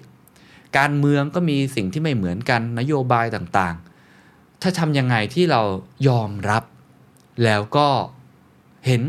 [0.78, 5.62] การเมืองก็มีสิ่งที่ไม่เหมือนกันนโยบายต่างๆ ถ้าทำยังไงที่เรา
[6.08, 6.64] ยอมรับ
[7.44, 7.88] แล้วก็
[8.86, 9.04] เห็น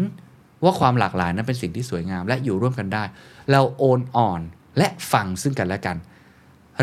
[0.64, 3.04] ว่าความหลากหลายนั้นเป็นสิ่งที่สวยงาม และอยู่ร่วมกันได้
[3.50, 4.40] เราโอนอ่อน
[4.78, 5.96] และฟังซึ่งกันและกัน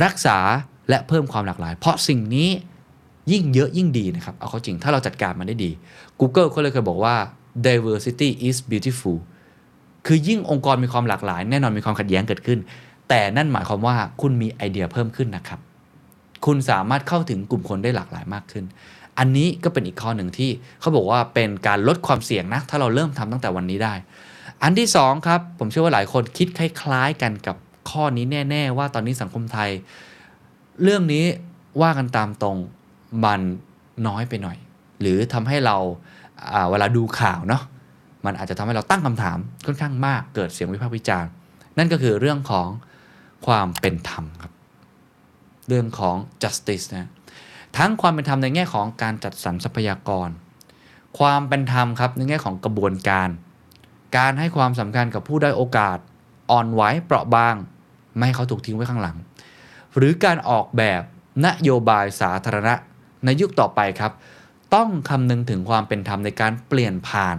[0.03, 0.37] รักษา
[0.89, 2.49] และเพิ่มความหลากหลาย เพราะสิ่งนี้
[3.31, 5.71] ยิ่งเยอะยิ่งดีนะครับ เอาเข้าจริงถ้าเราจัดการมันได้ดี
[6.19, 7.15] Google เขาเลยเคยบอกว่า
[7.67, 9.17] diversity is beautiful
[10.05, 12.59] คือยิ่งองค์กรมีความหลากหลาย แน่นอนมีความขัดแย้งเกิดขึ้น
[13.09, 15.59] แต่นั่นหมายความว่าคุณมีไอเดียเพิ่มขึ้นนะครับ
[16.45, 18.65] คุณสามารถเข้าถึงกลุ่มคนได้หลากหลายมากขึ้น
[19.19, 23.93] อันนี้ก็เป็นอีกข้อหนึ่งที่เขาบอกว่าเป็นการลดความเสี่ยงนะ ถ้าเราเริ่มทำตั้งแต่วันนี้ได้
[24.63, 27.55] อันที่สองครับ ผมเชื่อว่าหลายคนคิดคล้าย ๆ กันกับ
[27.89, 29.69] ข้อนี้แน่ ๆ ว่าตอนนี้สังคมไทย
[30.83, 31.25] เรื่องนี้
[31.81, 32.57] ว่ากันตามตรง
[33.23, 33.41] มัน
[34.07, 34.57] น้อยไปหน่อย
[35.01, 35.77] หรือทำให้เรา
[36.53, 37.63] อ่าเวลาดูข่าวเนาะ
[38.25, 41.31] มันอาจจะทำให้เราตั้งคำถามค่อนข้างมากเกิดเสียงวิพากษ์วิจารณ์
[41.77, 42.67] นั่นก็คือเรื่องของ
[43.45, 44.51] ความเป็นธรรมครับ
[45.67, 47.09] เรื่องของ justice นะ
[47.77, 50.29] ทั้งความเป็นธรรมในแง่ของการจัดสรรทรัพยากร
[51.19, 53.29] ความเป็นธรรมครับในแง่ของกระบวนการ
[54.17, 55.97] การให้ความสำคัญกับผู้ได้โอกาส
[56.51, 57.55] อ่อนไหวเปราะบาง
[58.15, 59.17] ไม่ให้เขาถูกทิ้งไว้ข้างหลัง
[59.95, 61.01] หรือการออกแบบ
[61.45, 62.73] นโยบายสาธารณะ
[63.25, 64.11] ในยุคต่อไปครับ
[64.75, 67.35] ต้องคำนึงถึงความเป็นธรรมในการเปลี่ยนผ่าน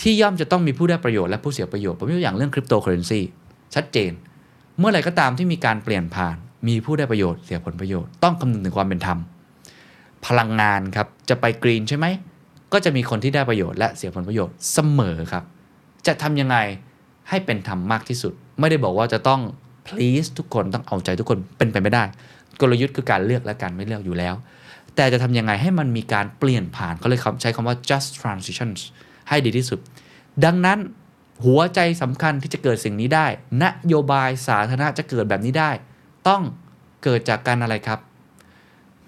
[0.00, 3.20] ที่ย่อมจะต้องมีผู้ได้ประโยชน์และผู้เสียประโยชน์ผมยกตัวอย่างเรื่องคริปโตเคอเรนซี
[3.74, 4.12] ชัดเจน
[4.78, 6.36] เมื่อไรก็ตามที่มีการเปลี่ยนผ่าน
[6.68, 9.18] มีผู้ได้ประโยชน์เสียผลประโยชน์ต้องคำนึงถึงความเป็นธรรม
[10.26, 12.06] พลังงานครับจะไปกรีนใช่ไหม
[12.72, 15.44] ก็จะมีคนที่ได้ประโยชน์และเสียผลประโยชน์เสมอครับ
[16.06, 16.56] จะทำยังไง
[17.28, 19.40] ให้เป็นธรรมมากที่สุด ไม่ได้บอกว่าจะต้อง
[19.86, 22.04] please ทุกคนต้องเอาใจทุกคนเป็นไปไม่ได้
[22.60, 24.34] กลยุทธ์คือการเลือกและการไม่เลือกอยู่แล้ว
[24.96, 28.80] แต่จะทำยังไงให้มันมีการเปลี่ยนผ่านเขาเลยใช้คำว่า just transitions
[29.28, 29.78] ให้ดีที่สุด
[30.44, 30.78] ดังนั้น
[31.44, 33.26] หัวใจสำคัญที่จะเกิดสิ่งนี้ได้
[33.62, 35.70] นโยบายสาธารณะจะเกิดแบบนี้ได้
[36.28, 36.42] ต้อง
[37.04, 37.98] เกิดจากการอะไรครับ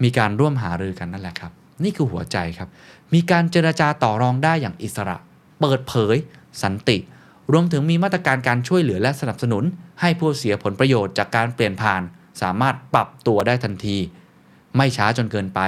[0.02, 1.52] มีการร่วมหารือกันนั่นแหละครับ
[1.84, 2.68] นี่คือหัวใจครับ
[3.14, 5.16] มีการเจรจาต่อรองได้อย่างอิสระ
[5.60, 6.16] เปิดเผย
[6.62, 6.96] สันติ
[7.52, 9.64] รวมถึงมีมาตรการการช่วยเหลือและสนับสนุน
[10.00, 12.02] ให้ผู้เสียผลประโยชน์จากการเปลี่ยนผ่าน
[12.42, 13.96] สามารถปรับตัวได้ทันที
[14.76, 15.60] ไม่ช้าจนเกินไป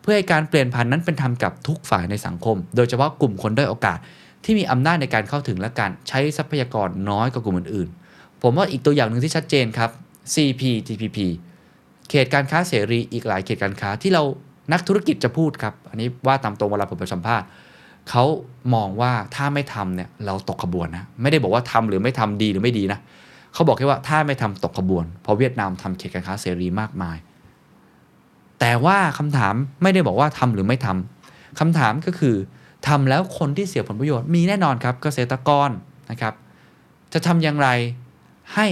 [0.00, 3.98] เพื่อให้การเปลี่ยนผ่านนั้นเป็นธรรมกับทุกฝ่ายในสังคม โดยเฉพาะกลุ่มคนด้อยโอกาส
[4.44, 9.90] ที่มีอำนาจในการเข้าถึงและการใช้ทรัพยากรน้อยกว่ากลุ่มอื่นๆ ผมว่าอีกตัวอย่างหนึ่งที่ชัดเจนครับ
[10.34, 11.18] CPTPP
[12.08, 14.22] เขตการค้าเสรีอีกหลายเขตการค้าที่เรา
[14.72, 17.46] นักธุรกิจจะพูดครับ อันนี้ว่าตามตรงเวลาผมไปสัมภาษณ์
[18.10, 18.24] เขา
[18.74, 22.98] มองว่าถ้าไม่ทำเนี่ยเราตกขบวนนะไม่ได้บอกว่าทำหรือไม่ทำดีหรือไม่ดีนะ
[23.52, 27.16] เขาบอกแค่ว่าถ้าไม่ทำตกขบวน เพราะเวียดนามทำเขตการค้าเสรีมากมาย
[28.60, 32.36] แต่ว่าคำถามไม่ได้บอกว่าทำหรือไม่ทำคำถามก็คือ
[32.88, 35.70] ทำแล้วคนที่เสียผลประโยชน์มีแน่นอนครับเกษตรกร
[36.10, 36.34] นะครับ
[37.12, 37.68] จะทำอย่างไร
[38.54, 38.66] ให้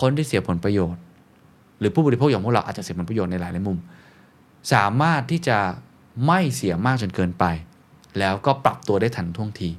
[0.00, 1.00] คนที่เสียผลประโยชน์
[1.78, 3.78] หรือผู้บริโภคอย่างพวกเราอาจจะเสียผลประโยชน์ในหลายหลายมุม
[4.72, 5.58] สามารถที่จะ
[6.26, 7.44] ไม่เสียมากจนเกินไป
[8.18, 9.70] แล้วก็ปรับตัวได้ทันท่วงที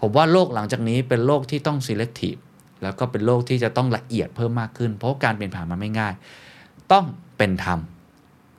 [0.00, 2.40] ผมว่าโลกหลังจากนี้เป็นโลกที่ต้อง selective
[2.82, 6.14] แล้วก็เป็นโลกที่จะต้องละเอียดเพิ่มมากขึ้น เพราะการเปลี่ยนผ่านมันไม่ง่าย
[6.92, 7.04] ต้อง
[7.38, 7.78] เป็นธรรม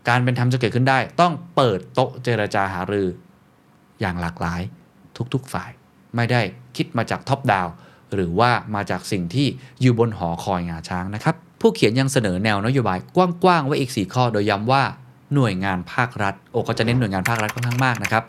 [0.10, 3.08] การเป็นธรรมจะเกิดขึ้นได้ ต้องเปิดโต๊ะเจรจาหารือ
[4.04, 4.62] อย่างหลากหลาย
[5.34, 5.70] ทุกๆฝ่าย
[6.16, 6.42] ไม่ได้
[6.78, 7.68] คิดมาจากท็อปดาว
[8.14, 9.48] หรือว่ามาจากสิ่งที่
[9.82, 14.84] อยู่บนหอคอยงาช้างนะครับ ผู้เขียนยังเสนอแนวนโยบายกว้างๆไว้อีก 4 ข้อโดยย้ำว่า
[15.36, 18.24] หน่วยงานภาครัฐ โอ้ก็จะเน้นหน่วยงานภาครัฐค่อนข้างมากนะครับ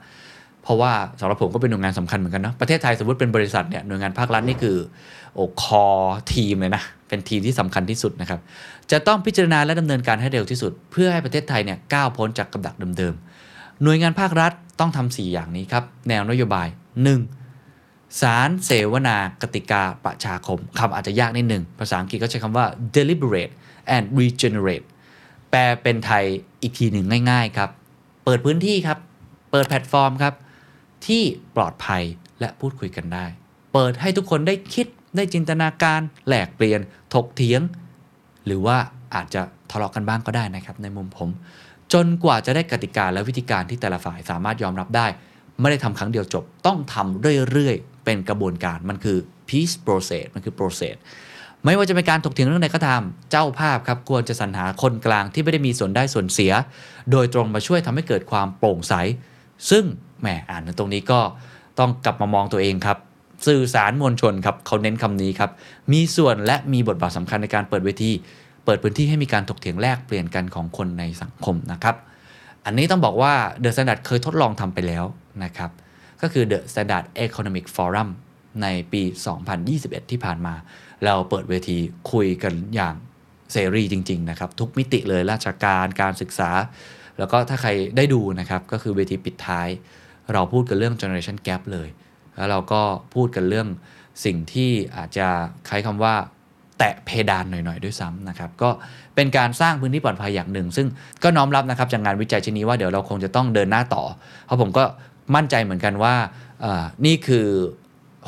[0.63, 4.77] เพราะว่าสำหรับผมก็เป็นหน่วยงานสำคัญเหมือนกันเนาะประเทศไทยสมมติเป็นบริษัทเนี่ยหน่วยงานภาครัฐนี่คือ
[5.35, 5.87] โอ้คอ
[6.33, 8.41] ทีมเลยนะเป็นทีมที่สำคัญที่สุดนะครับ
[8.91, 13.34] จะต้องพิจารณาและดำเนินการให้เร็วที่สุด เพื่อให้ประเทศไทยเนี่ยก้าวพ้นจากกับดักเดิมๆ
[13.83, 16.69] หน่วยงานภาครัฐต้องทำ4อย่างนี้ครับ แนวนโยบาย
[17.45, 18.21] 1.
[18.21, 23.55] สารเสวนากติกาประชาคมคำอาจจะยากนิดหนึ่ง ภาษาอังกฤษก็ใช้คำว่า deliberate
[23.97, 24.87] and regenerate
[25.51, 26.25] แปลเป็นไทย
[26.63, 27.71] อีกทีหนึ่งง่ายๆครับ
[28.25, 28.99] เปิดพื้นที่ครับ
[29.51, 30.35] เปิดแพลตฟอร์มครับ
[31.07, 31.23] ที่
[31.57, 32.03] ปลอดภัย
[32.41, 33.25] และพูดคุยกันได้
[33.73, 36.81] เปิดให้ทุกคนได้คิดได้จินตนาการแหลกเปลี่ยน
[37.15, 37.61] ถกเถียง
[38.47, 38.77] หรือว่า
[39.15, 41.31] อาจจะทะเลาะกันบ้างก็ได้นะครับในมุมผม
[41.93, 45.07] จนกว่าจะได้กติกาและวิธีการที่แต่ละฝ่ายสามารถยอมรับได้
[45.61, 47.21] ไม่ได้ทำครั้งเดียวจบ ต้องทำ
[47.51, 49.19] เรื่อยๆ เป็นกระบวนการมันคือ
[49.49, 50.97] peace process มันคือ process
[51.65, 56.53] ไม่ว่าจะเป็นการถกเถียงเรื่องใดก็ตาม เจ้าภาพครับควรจะสรรหาคนกลางที่ไม่ได้มีส่วนได้ส่วนเสีย
[57.11, 58.95] โดยตรงมาช่วยทำให้เกิดความโปร่งใส
[59.71, 59.85] ซึ่ง
[60.21, 61.21] แหมอ่านตรงนี้ก็
[61.79, 62.99] ต้องกลับมามองตัวเองครับ
[63.47, 65.51] สื่อสารมวลชนครับเขาเน้นคำนี้ครับ
[65.93, 68.13] มีส่วนและมีบทบาทสำคัญในการเปิดเวที
[68.65, 71.97] เปิดพื้นที่ให้มีการถกเถียงแลกเปลี่ยนกันของคนในสังคมนะครับ
[72.65, 75.05] อันนี้ต้องบอกว่า The Standard เคยทดลองทำไปแล้ว
[75.45, 75.71] นะครับ
[76.23, 78.09] ก็คือ The Standard Economic Forum
[78.63, 79.03] ในปี
[79.57, 80.55] 2021 ที่ผ่านมา
[81.05, 81.79] เราเปิดเวที
[82.13, 82.95] คุยกันอย่าง
[83.53, 86.51] เสรีจริง ๆ นะครับ ทุกมิติเลยราชการการศึกษา
[87.19, 89.69] แล้วก็ถ้าใครได้ดูนะครับ ก็คือเวทีปิดท้าย
[90.33, 91.89] เราพูดกันเรื่อง generation gap เลย
[92.37, 92.83] แล้วเราก็
[93.15, 93.69] พูดกันเรื่อง
[94.25, 95.29] สิ่งที่อาจจะ
[95.67, 96.15] ใช้คำว่า
[96.79, 98.71] แตะเพดานหน่อยๆด้วยซ้ำนะครับก็
[99.15, 100.87] เป็นการสร้างพื้นที่ปลอดภัยอย่างหนึ่ง ซึ่ง
[101.23, 104.03] ก็น้อมรับนะครับจากงานวิจัยชิ้นนี้ว่าเดี๋ยวเราคงจะต้องเดินหน้าต่อ
[104.47, 104.85] เพราะผมก็
[105.35, 106.15] มั่นใจเหมือนกันว่า
[107.07, 107.47] นี่คือ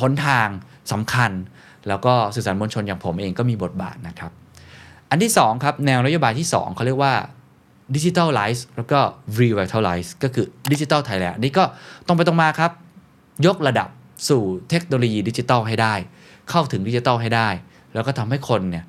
[0.01, 0.49] หนทาง
[0.93, 1.31] สำคัญ
[1.89, 4.31] แล้วก็สื่อสารมวลชนอย่างผมเองก็มีบทบาทนะครับ
[5.11, 7.15] อันที่2ครับแนวนโยบายที่ 2 เขาเรียกว่า
[7.97, 8.99] ดิจิทัลไลซ์แล้วก็
[9.39, 11.65] revitalize ก็คือดิจิทัลไทยแลนด์นี่ก็
[12.07, 12.71] ตรงไปตรงมาครับ
[13.47, 13.89] ยกระดับ
[14.29, 15.95] สู่เทคโนโลยีดิจิทัลให้ได้
[16.51, 17.49] เข้าถึงดิจิทัลให้ได้
[17.97, 18.85] แล้วก็ทำให้คนเนี่ย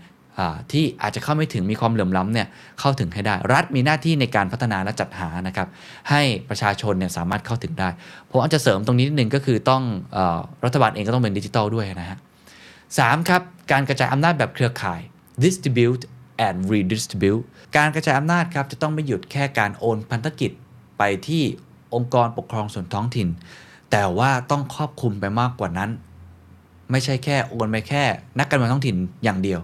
[0.72, 2.48] ที่อาจจะเข้าไม่ถึงมีความเหลื่อมล้ำเนี่ย
[2.80, 5.68] เข้าถึงให้ได้ รัฐมีหน้าที่ในการพัฒนาและจัดหานะครับ
[6.10, 7.90] ให้ประชาชนเนี่ยสามารถเข้าถึงได้
[8.32, 9.84] ผมอาจจะเสริมตรงนี้นิดนึงก็คือต้อง
[10.18, 10.20] อ
[10.66, 12.18] รัฐบาลเองก็ต้องเป็นดิจิทัลด้วยนะฮะ
[12.74, 13.30] 3.
[13.30, 13.42] ครับ
[13.72, 15.02] การกระจายอำนาจแบบเครือข่าย
[15.44, 16.04] distribute
[16.48, 17.44] and redistribute
[17.78, 20.52] การกระจายอำนาจครับจะต้องไม่หยุดแค่การโอนพันธกิจ
[20.98, 21.44] ไปที่
[21.96, 23.28] องค์กรปกครองส่วนท้องถิ่น
[23.92, 25.90] แต่ว่าต้องครอบคลุมไปมากกว่านั้น
[26.92, 28.04] ไม่ใช่แค่โอนไปแค่
[28.40, 29.60] นักการเมืองท้องถิ่นอย่างเดียว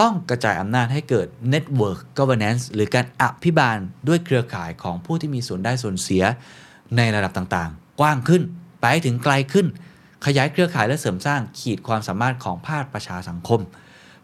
[0.00, 3.78] ต้องกระจายอำนาจให้เกิด network governance หรือการอภิบาล
[4.08, 6.24] ด้วยเครือข่ายของผู้ที่มีส่วนได้ส่วนเสีย
[6.96, 8.42] ในระดับต่างๆ กว้างขึ้น
[8.80, 9.66] ไปให้ถึงไกลขึ้น
[10.26, 13.60] ขยายเครือข่ายและเสริมสร้างขีดความสามารถของภาคประชาสังคม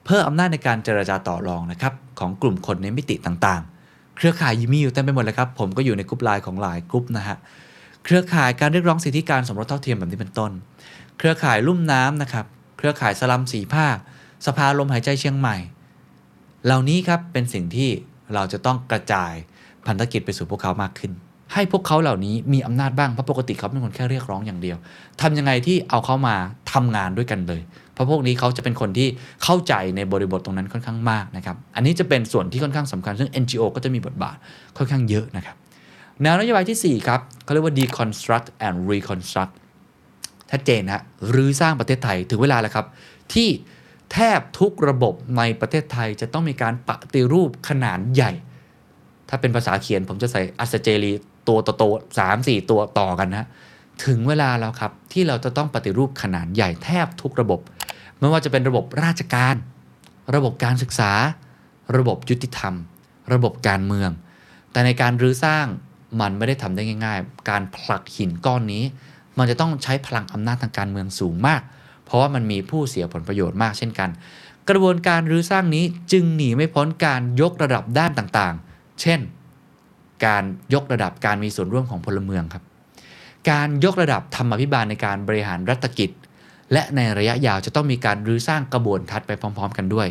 [0.04, 7.36] เพิ่มอำนาจในการเจรจาต่อรองนะครับของกลุ่มคนในมิติต่างๆ เครือข่ายมีอยู่เต็มไปหมดเลยครับผมก็อยู่ในกลุ่มไลน์ของหลายกลุ่มนะฮะ
[8.04, 10.50] เครือข่ายการเรียกร้องสิทธิการสมรสเท่าเทียมแบบนี้เป็นต้น
[11.18, 12.46] เครือข่ายลุ่มน้ำนะครับ
[12.78, 13.96] เครือข่ายสลัมสีภาค
[14.46, 15.56] สภาลมหายใจเชียงใหม่
[16.64, 17.90] เหล่านี้ครับเป็นสิ่งที่
[18.34, 19.32] เราจะต้องกระจาย
[19.86, 21.12] พันธกิจไปสู่พวกเขามากขึ้น
[21.52, 24.76] ให้พวกเขาเหล่านี้มีอำนาจบ้างเพราะปกติเขาเป็นคนแค่เรียกร้องอย่างเดียว
[25.20, 26.36] ทำยังไงที่เอาเขามา
[26.72, 27.62] ทำงานด้วยกันเลย
[27.94, 29.08] เพราะพวกนี้เขาจะเป็นคนที่
[29.44, 34.36] เข้าใจในบริบทตรงนั้นค่อนข้างมากนะครับ อันนี้จะเป็นส่วนที่ค่อนข้างสำคัญ ซึ่ง NGO ก็จะมีบทบาท
[34.76, 35.56] ค่อนข้างเยอะนะครับ
[36.22, 39.52] แนวนโยบายที่ 4 ครับเขาเรียกว่า deconstruct and reconstruct
[40.50, 42.86] ชัดเจนฮะหรือสร้างประเทศไทยถึงเวลาแล้วครับ
[43.34, 43.48] ที่
[44.12, 48.32] แทบทุกระบบในประเทศไทยจะต้องมีการปฏิรูปขนาดใหญ่
[49.28, 51.12] ถ้าเป็นภาษาเขียนผมจะใส่อัสเจรี
[51.48, 53.46] ตัวโตๆสามสี่ตัวต่อกันนะ
[54.04, 57.60] ถึงเวลาแล้วครับ ที่เราจะต้องปฏิรูปขนาดใหญ่แทบทุกระบบ
[58.18, 59.54] ไม่ว่าจะเป็นระบบราชการ
[60.34, 61.12] ระบบการศึกษา
[61.96, 62.74] ระบบยุติธรรม
[63.32, 64.10] ระบบการเมือง
[64.72, 65.66] แต่ในการรื้อสร้าง
[66.20, 68.84] มันไม่ได้ทำได้ง่าย ๆ การผลักหินก้อนนี้
[69.38, 71.62] มันจะต้องใช้พลังอำนาจทางการเมืองสูงมาก
[72.04, 74.10] เพราะว่ามันมีผู้เสียผลประโยชน์มากเช่นกัน
[74.70, 79.20] กระบวนการรื้อสร้างนี้จึงหนีไม่พ้นการยกระดับด้านต่างๆ เช่น
[80.26, 82.64] การยกระดับการมีส่วนร่วมของพลเมืองครับ
[83.50, 86.10] การยกระดับธรรมพิบาลในการบริหารรัฐกิจ
[86.72, 90.08] และในระยะยาวจะต้องมีการรื้อสร้างกระบวนทัศน์ไปพร้อม ๆ กันด้วย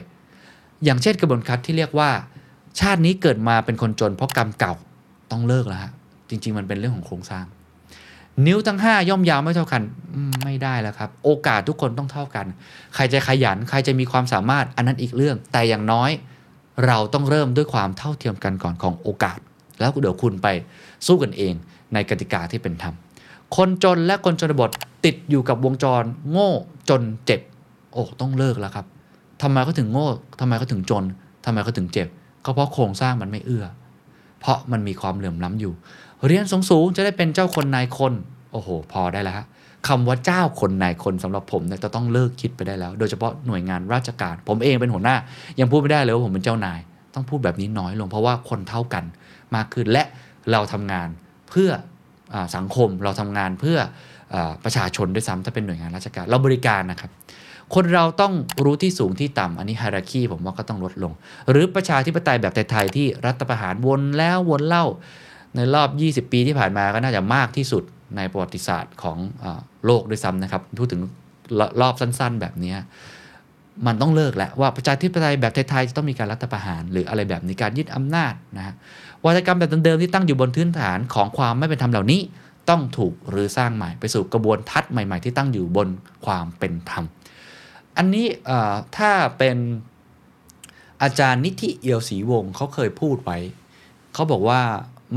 [0.84, 2.09] อย่างเช่นกระบวนทัศน์ที่เรียกว่า
[2.80, 4.73] ชาตินี้เกิดมาเป็นคนจนเพราะกรรมเก่า
[5.32, 5.91] ต้องเลิกแล้วฮะ
[6.30, 7.45] จริง ๆ มันเป็นเรื่องของโครงสร้าง
[8.45, 9.81] นิ้วทั้ง 5 ย่อมยาวไม่เท่ากัน
[10.43, 12.45] ไม่ได้แล้วครับ โอกาสทุกคนต้องเท่ากัน
[12.95, 16.11] ใครจะขยันใครจะมีความสามารถอันนั้นอีกเรื่อง แต่อย่างน้อย
[16.85, 19.39] เราต้องเริ่มด้วยความเท่าเทียมกันก่อนของโอกาส
[19.79, 20.47] แล้วเดี๋ยวคุณไป
[21.07, 21.53] สู้กันเอง
[21.93, 22.93] ในกติกาที่เป็นธรรม
[23.55, 24.69] คนจนและคนชนบท
[25.05, 26.51] ติดอยู่กับวงจร โง่
[26.89, 27.41] จนเจ็บ
[27.93, 28.85] โอ้ต้องเลิกแล้วครับ
[29.41, 30.07] ทำไมเขาถึงโง่
[30.39, 31.03] ทำไมเขาถึงจน
[31.45, 32.07] ทำไมเขาถึงเจ็บ
[32.45, 33.65] ก็เพราะโครงสร้างมันไม่เอื้อ
[34.39, 35.73] เพราะมันมีความเหลื่อมล้ำอยู่
[36.26, 38.13] เรียนสูงสูงๆจะได้เป็นเจ้าคนนายคน
[38.51, 39.45] โอ้โห พอได้แล้วฮะ
[39.88, 45.15] คำว่าเจ้าคนนายคนสำหรับผมเนี่ยจะต้องเลิกคิดไปได้แล้ว โดยเฉพาะหน่วยงานราชการ ผมเองเป็นหัวหน้า
[45.59, 46.80] ยังพูดไม่ได้เลยว่าผมเป็นเจ้านาย
[47.13, 49.03] ต้องพูดแบบนี้น้อยลงเพราะว่าคนเท่ากัน
[49.55, 50.03] มากขึ้นและ
[50.51, 51.07] เราทำงาน
[51.49, 51.70] เพื่อ
[52.34, 53.78] อสังคมเราทำงานเพื่อ
[54.34, 57.11] อประชาชนด้วยซ้ำถ้าเป็นหน่วยงานราชการเราบริการนะครับ
[57.76, 61.13] คนเราต้องรู้ที่สูงที่ต่ำอันนี้ฮาราคีผมว่าก็ต้องลดลง
[61.49, 64.86] หรือประชาธิปไตยแบบไทยๆที่รัฐประหารวนแล้ววนเล่า
[65.57, 65.89] ในรอบ
[66.27, 67.83] 20 ปีที่ผ่านมาก็น่าจะมากที่สุด
[68.17, 69.45] ในประวัติศาสตร์ของอ
[69.85, 71.01] โลกด้วยซ้ำนะครับพูดถึง
[71.59, 72.75] รรอบสั้นๆ แบบนี้
[73.87, 78.75] มันต้องเลิกแล้วว่าประชาธิปไตยแบบไทยๆจะต้องมีการรัฐประหาร หรืออะไรแบบนี้การยึดอำนาจนะฮะ
[79.25, 82.21] วัฒกรรมแบบเดิมๆที่ตั้งอยู่บนพื้นฐานของความไม่เป็นธรรมเหล่านี้
[82.69, 85.87] ต้องถูกหรือสร้างใหม่ไปสู่กระบวนทัศน์ใหม่ๆ ที่ตั้งอยู่บน
[86.25, 87.05] ความเป็นธรรม
[87.97, 88.27] อันนี้
[88.97, 89.57] ถ้าเป็น
[91.03, 93.37] อาจารย์นิธิเอียวศรีวงศ์เขาเคยพูดไว้
[94.13, 94.61] เขาบอกว่า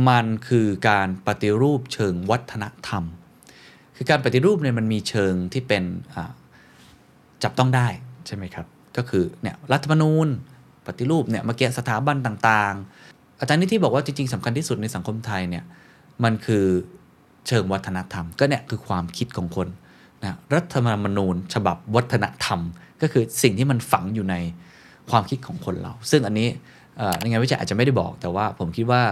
[0.09, 3.05] มันคือการปฏิรูปเชิงวัฒนธรรม
[3.97, 5.85] คือการปฏิรูปเนี่ยมันมีเชิงที่เป็น
[7.43, 7.89] จับต้องได้
[8.27, 8.67] ใช่ไหมครับ
[8.97, 10.29] ก็คือเนี่ยรัฐธรรมนูญ
[10.87, 15.65] ปฏิรูปเนี่ยมื่อกี้สถาบันต่างๆ อาจารย์นิธิบอกว่าจริงๆสำคัญที่สุดในสังคมไทยเนี่ย
[16.25, 16.65] มันคือ
[17.49, 19.69] เชิงวัฒนธรรม ก็เนี่ยคือความคิดของคน
[20.23, 22.61] นะรัฐธรรมนูญ ฉบับวัฒนธรรม
[23.03, 24.37] ก็คือสิ่งที่มันฝังอยู่ใน
[25.11, 26.49] ความคิดของคนเรา ซึ่งอันนี้
[27.21, 29.03] ในงานวิจัยอาจจะไม่ได้บอกแต่ว่าผมคิดว่า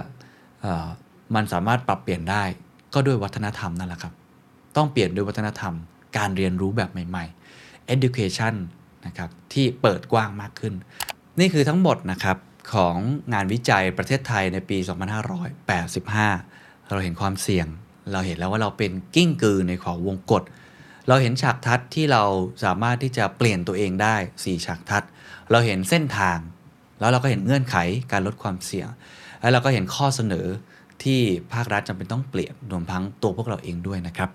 [1.35, 2.43] มันสามารถปรับเปลี่ยนได้
[2.95, 4.13] ก็ด้วยวัฒนธรรมนั่นแหละครับ
[4.77, 5.75] ต้องเปลี่ยนด้วยวัฒนธรรม
[6.17, 7.25] การเรียนรู้แบบใหม่
[7.59, 8.55] ๆ education
[9.07, 10.75] นะครับที่เปิดกว้างมากขึ้น
[11.41, 12.37] นี่คือทั้งหมดนะครับ
[12.75, 12.97] ของ
[13.33, 14.79] งานวิจัยประเทศไทยในปี
[15.59, 17.67] 2585 เราเห็นความเสี่ยง
[18.13, 20.43] เราเห็นแล้วว่าเราเป็นกิ้งกือในของวงกฏ
[21.09, 22.23] เราเห็นฉากทัศน์ที่เรา
[22.65, 25.09] สามารถที่จะเปลี่ยนตัวเองได้ 4 ฉากทัศน์
[25.51, 26.39] เราเห็นเส้นทาง
[27.01, 27.77] แล้วเราก็เห็นเงื่อนไข
[28.13, 28.89] การลดความเสี่ยง
[29.41, 30.47] แล้วเราก็เห็นข้อเสนอ
[31.03, 31.21] ที่
[31.53, 34.31] ภาครัฐจำเป็นต้องเปลี่ยนรวมทั้งตัวพวกเราเองด้วยนะครับ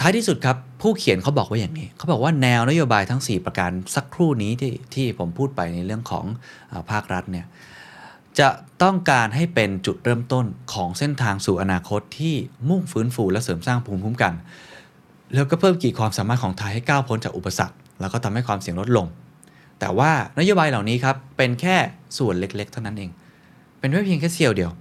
[0.00, 6.24] ท้ายที่สุดครับ ผู้เขียนเขาบอกว่าอย่างนี้ เขาบอกว่าแนวนโยบายทั้ง 4 ประการสักครู่นี้ที่ที่ผมพูดไปในเรื่องของ
[6.72, 7.46] อภาครัฐเนี่ย
[8.38, 8.48] จะ
[8.82, 12.34] ต้องการให้เป็นจุดเริ่มต้นของเส้นทางสู่อนาคตที่
[12.68, 14.34] มุ่งฟื้นฟูและเสริมสร้างภูมิคุ้มกัน
[15.34, 19.06] แล้วก็เพิ่มขีดความสามารถของไทยให้ก้าวพ้นจากอุปสรรค แล้วก็ทำให้ความเสี่ยงลดลง
[19.80, 21.76] แต่ว่านโยบายเหล่านี้ครับเป็นแค่
[22.18, 23.10] ส่วนเล็กๆ เท่านั้นเอง
[23.84, 24.72] เป็นแค่เพียงแค่เสี้ยวเดียว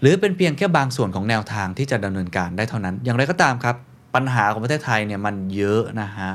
[0.00, 3.76] หรือเป็นเพียงแค่บางส่วนของแนวทางที่จะดำเนินการได้เท่านั้น อย่างไรก็ตามครับ
[4.14, 6.30] ปัญหาของประเทศไทยเนี่ยมันเยอะนะฮะ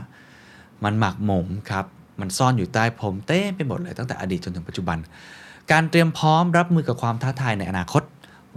[0.83, 1.85] มันหมักหมมครับ
[2.19, 4.97] มันซ่อนอยู่ใต้พรมเต้ไปหมดเลยตั้งแต่อดีตจนถึงปัจจุบัน
[5.71, 8.03] การเตรียมพร้อมรับมือกับความท้าทายในอนาคต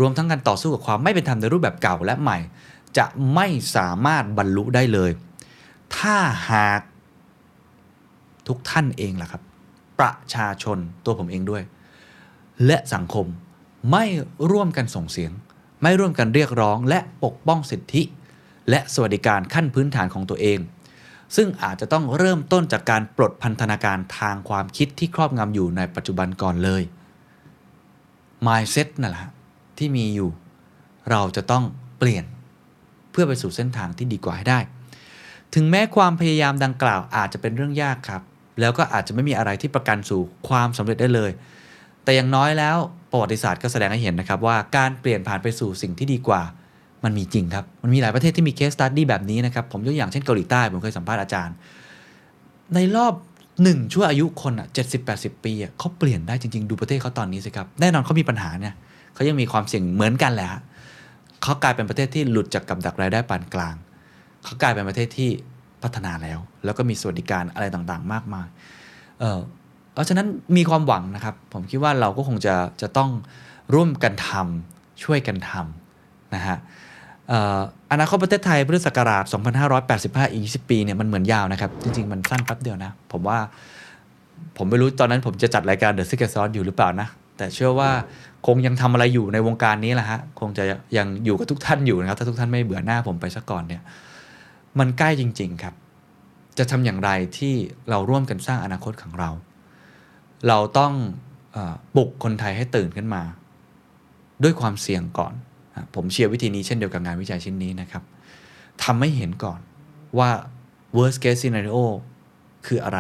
[0.01, 2.39] รวมทั้งการต่อสู้กับความไม่เป็นธรรมในรูปแบบเก่าและใหม่
[2.99, 3.47] จะไม่
[3.77, 5.11] สามารถบรรลุได้เลย
[5.97, 6.17] ถ้า
[6.51, 6.81] หาก
[8.49, 9.43] ทุกท่านเองล่ะครับ
[9.99, 11.63] ประชาชนตัวผมเองด้วย
[12.67, 13.27] และสังคม
[13.91, 14.05] ไม่
[14.51, 15.33] ร่วมกันส่งเสียง
[15.83, 18.03] ไม่ร่วมกันเรียกร้อง และปกป้องสิทธิ
[18.70, 20.59] และสวัสดิการขั้นพื้นฐานของตัวเอง
[21.37, 26.83] ซึ่งอาจจะต้องเริ่มต้นจากการปลดพันธนาการทางความคิดที่ครอบงำอยู่ในปัจจุบันก่อนเลย
[28.47, 29.30] mindset นั่นแหละ
[29.78, 30.30] ที่มีอยู่
[31.11, 31.64] เราจะต้อง
[31.99, 32.24] เปลี่ยน
[33.11, 34.61] เพื่อไปสู่เส้นทางที่ดีกว่าให้ได้
[35.55, 38.22] ถึงแม้ความพยายามดังกล่าวอาจจะเป็นเรื่องยากครับ
[38.61, 41.30] แล้วก็อาจจะไม่มีอะไรที่ประกันสู่ความสำเร็จได้เลย
[42.05, 42.76] แต่อย่างน้อยแล้ว
[43.11, 46.42] ประวัติศาสตร์ก็แสดงให้เห็นนะครับว่าการเปลี่ยนผ่านไปสู่สิ่งที่ดีกว่า
[47.05, 51.55] มันมีจริงครับ มันมีหลายประเทศที่มีเคสตัดดี้แบบนี้นะครับ ผมยกอย่างเช่นเกาหลีใต้ ผมเคยสัมภาษณ์อาจารย์
[52.74, 53.14] ในรอบ
[53.62, 58.74] หนึ่งชั่วอายุคนอะเจ็ดสิบแปดสิบปีอะเขาเปลี่ยนได้จริง ๆ ดูประเทศเขาตอนนี้สิครับ แน่นอนเขามีปัญหาเนี่ย
[59.14, 60.61] เขายังมีความเสี่ยงเหมือนกันแหละฮะ
[61.42, 63.74] เขากลายเป็นประเทศที่หลุดจากกับดักรายได้ปานกลาง
[64.44, 65.30] เขากลายเป็นประเทศที่
[65.82, 68.46] พัฒนาแล้ว แล้วก็มีสวัสดิการอะไรต่างๆ มากมาย
[69.20, 69.38] เออ
[69.93, 70.26] เพราะฉะนั้น
[70.57, 73.11] มีความหวังนะครับ ผมคิดว่าเราก็คงจะจะต้อง
[73.74, 76.57] ร่วมกันทำช่วยกันทำนะฮะ
[77.32, 77.61] ออ
[77.93, 79.24] อนาคตประเทศไทยพุทธศักราช
[79.78, 83.38] 2585 อีก 20 ปีเนี่ยมันเหมือนยาวนะครับ จริง ๆ มันสั้นแป๊บเดียวนะ ผมว่า
[84.57, 87.90] ผมไม่รู้ตอนนั้นผมจะจัดรายการ The Secret Sauce อยู่หรือเปล่านะ แต่เชื่อว่า
[88.47, 90.64] คงยังทำอะไรอยู่ในวงการนี้แหละฮะ คงจะ
[90.97, 93.82] ยังอยู่กับทุกท่านอยู่นะครับ ถ้าทุกท่านไม่เบื่อหน้าผมไปซะก่อนเนี่ย
[94.78, 95.74] มันใกล้จริง ๆ ครับ
[96.59, 97.55] จะทำอย่างไรที่
[97.90, 99.30] เราร่วมกันสร้างอนาคตของเรา
[100.49, 100.93] เราต้อง
[101.57, 101.59] อ
[101.97, 103.22] ปลุกคนไทยให้ตื่นขึ้นมา
[104.43, 105.34] ด้วยความเสี่ยงก่อน
[105.95, 108.03] ผมเชียร์วิธีนี้เช่นเดียวกับงานวิจัยชิ้นนี้นะครับ
[108.84, 109.61] ทำให้เห็นก่อน
[110.18, 110.30] ว่า
[110.97, 111.78] worst case scenario
[112.66, 112.99] คืออะไร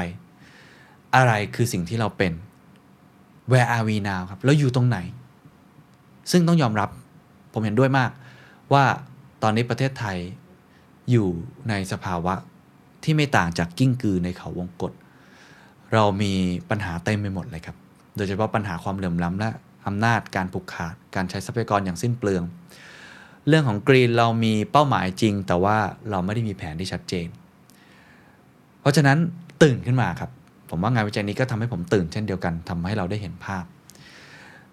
[1.16, 2.32] อะไรคือสิ่งที่เราเป็น
[3.50, 4.98] where are we now ครับเราอยู่ตรงไหน
[6.30, 6.90] ซึ่งต้องยอมรับ
[7.52, 8.10] ผมเห็นด้วยมาก
[8.72, 8.84] ว่า
[9.42, 10.18] ตอนนี้ประเทศไทย
[11.10, 11.28] อยู่
[11.68, 12.34] ในสภาวะ
[13.04, 14.92] ที่ไม่ต่างจากกิ้งกือในเขาวงกฏ
[15.94, 16.32] เรามี
[16.70, 17.76] ปัญหาเต็มไปหมดเลยครับ
[18.16, 19.50] โดยเฉพาะปัญหาความเหลื่อมล้ำและ
[19.86, 22.42] อำนาจการผูกขาด การใช้ทรัพยากรอย่างสิ้นเปลือง
[23.48, 25.76] เรื่องของกรีนเรามีเป้าหมายจริง แต่ว่า
[26.10, 27.26] เราไม่ได้มีแผนที่ชัดเจน
[28.80, 29.18] เพราะฉะนั้น
[29.62, 30.30] ตื่นขึ้นมาครับ
[30.70, 33.64] ผมว่างานวิจัยนี้ก็ทำให้ผมตื่นเช่นเดียวกันทำให้เราได้เห็นภาพ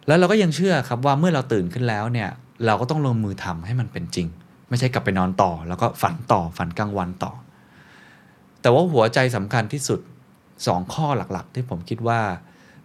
[0.08, 2.30] แล้วเราก็ยังเชื่อครับว่าเมื่อเราตื่นขึ้นแล้วเนี่ย
[2.66, 4.28] เราก็ต้องลงมือทำให้มันเป็นจริง
[4.70, 7.32] ไม่ใช่กลับไปนอนต่อ แล้วก็ฝันต่อฝันกลางวันต่อ
[8.62, 10.00] แต่ว่าหัวใจสำคัญที่สุด
[10.68, 12.22] 2 ข้อหลักๆ ที่ผมคิดว่า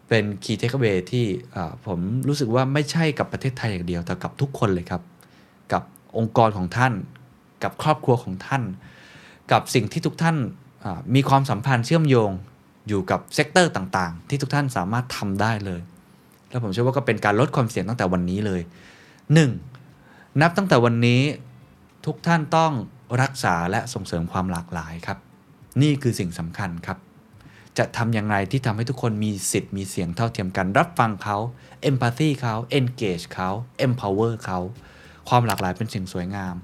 [0.09, 1.27] เป็น key takeaway ที่
[1.87, 1.99] ผม
[2.29, 5.03] รู้สึกว่าไม่ใช่กับประเทศไทยอย่างเดียว แต่กับทุกคนเลยครับ
[5.73, 5.83] กับ
[6.19, 6.93] องค์กรของท่าน
[7.63, 8.63] กับครอบครัวของท่าน
[9.53, 10.37] กับสิ่งที่ทุกท่าน
[11.15, 12.31] มีความสัมพันธ์เชื่อมโยง
[12.89, 15.81] อยู่กับ sector ต่างๆ ที่ทุกท่านสามารถทำได้เลย
[16.51, 18.61] แล้วผมเชื่อว่าก็เป็นการลดความเสี่ยงตั้งแต่วันนี้เลย
[19.51, 20.41] 1.
[20.41, 21.23] นับตั้งแต่วันนี้
[22.07, 22.73] ทุกท่านต้อง
[23.23, 25.19] รักษาและส่งเสริมความหลากหลายครับ
[25.83, 26.99] นี่คือสิ่งสำคัญครับ
[27.79, 31.37] จะทำอย่างไรที่ทำให้ทุกคนมีสิทธิ์มีเสียงเท่าเทียมกันรับฟังเขา
[31.91, 33.51] empathy เขา engage เขา
[33.87, 34.59] empower เขา
[35.29, 36.55] ความหลากหลายเป็นสิ่งสวยงาม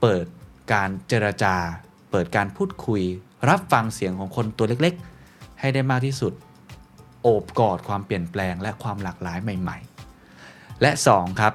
[0.00, 0.24] เปิด
[0.72, 1.56] การเจรจา
[2.10, 3.02] เปิดการพูดคุย
[3.48, 6.32] รับฟังเสียงของคนตัวเล็กๆ ให้ได้มากที่สุด
[7.22, 9.78] โอบกอดความเปลี่ยนแปลงและความหลากหลายใหม่
[10.30, 11.52] ๆ และ 2 ครับ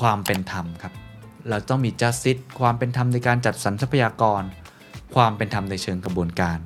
[0.00, 0.92] ความเป็นธรรมครับ
[1.48, 4.42] เราต้องมี justice ความเป็นธรรมในการจัดสรรทรัพยากร
[5.14, 6.58] ความเป็นธรรมในเชิงกระบวนการ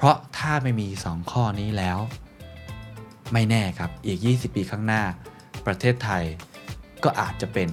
[0.00, 1.98] เพราะถ้าไม่มี 2 ข้อนี้แล้ว
[3.32, 5.02] ไม่แน่ครับอีก 20 ปีข้างหน้า
[5.66, 6.24] ประเทศไทย
[7.04, 7.68] ก็อาจจะเป็น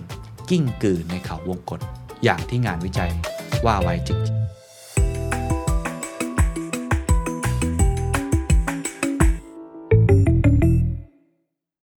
[0.49, 1.79] กิ้งกือในเขาวงกฏ
[2.23, 3.11] อย่างที่งานวิจัย
[3.65, 4.19] ว่าไว้จริง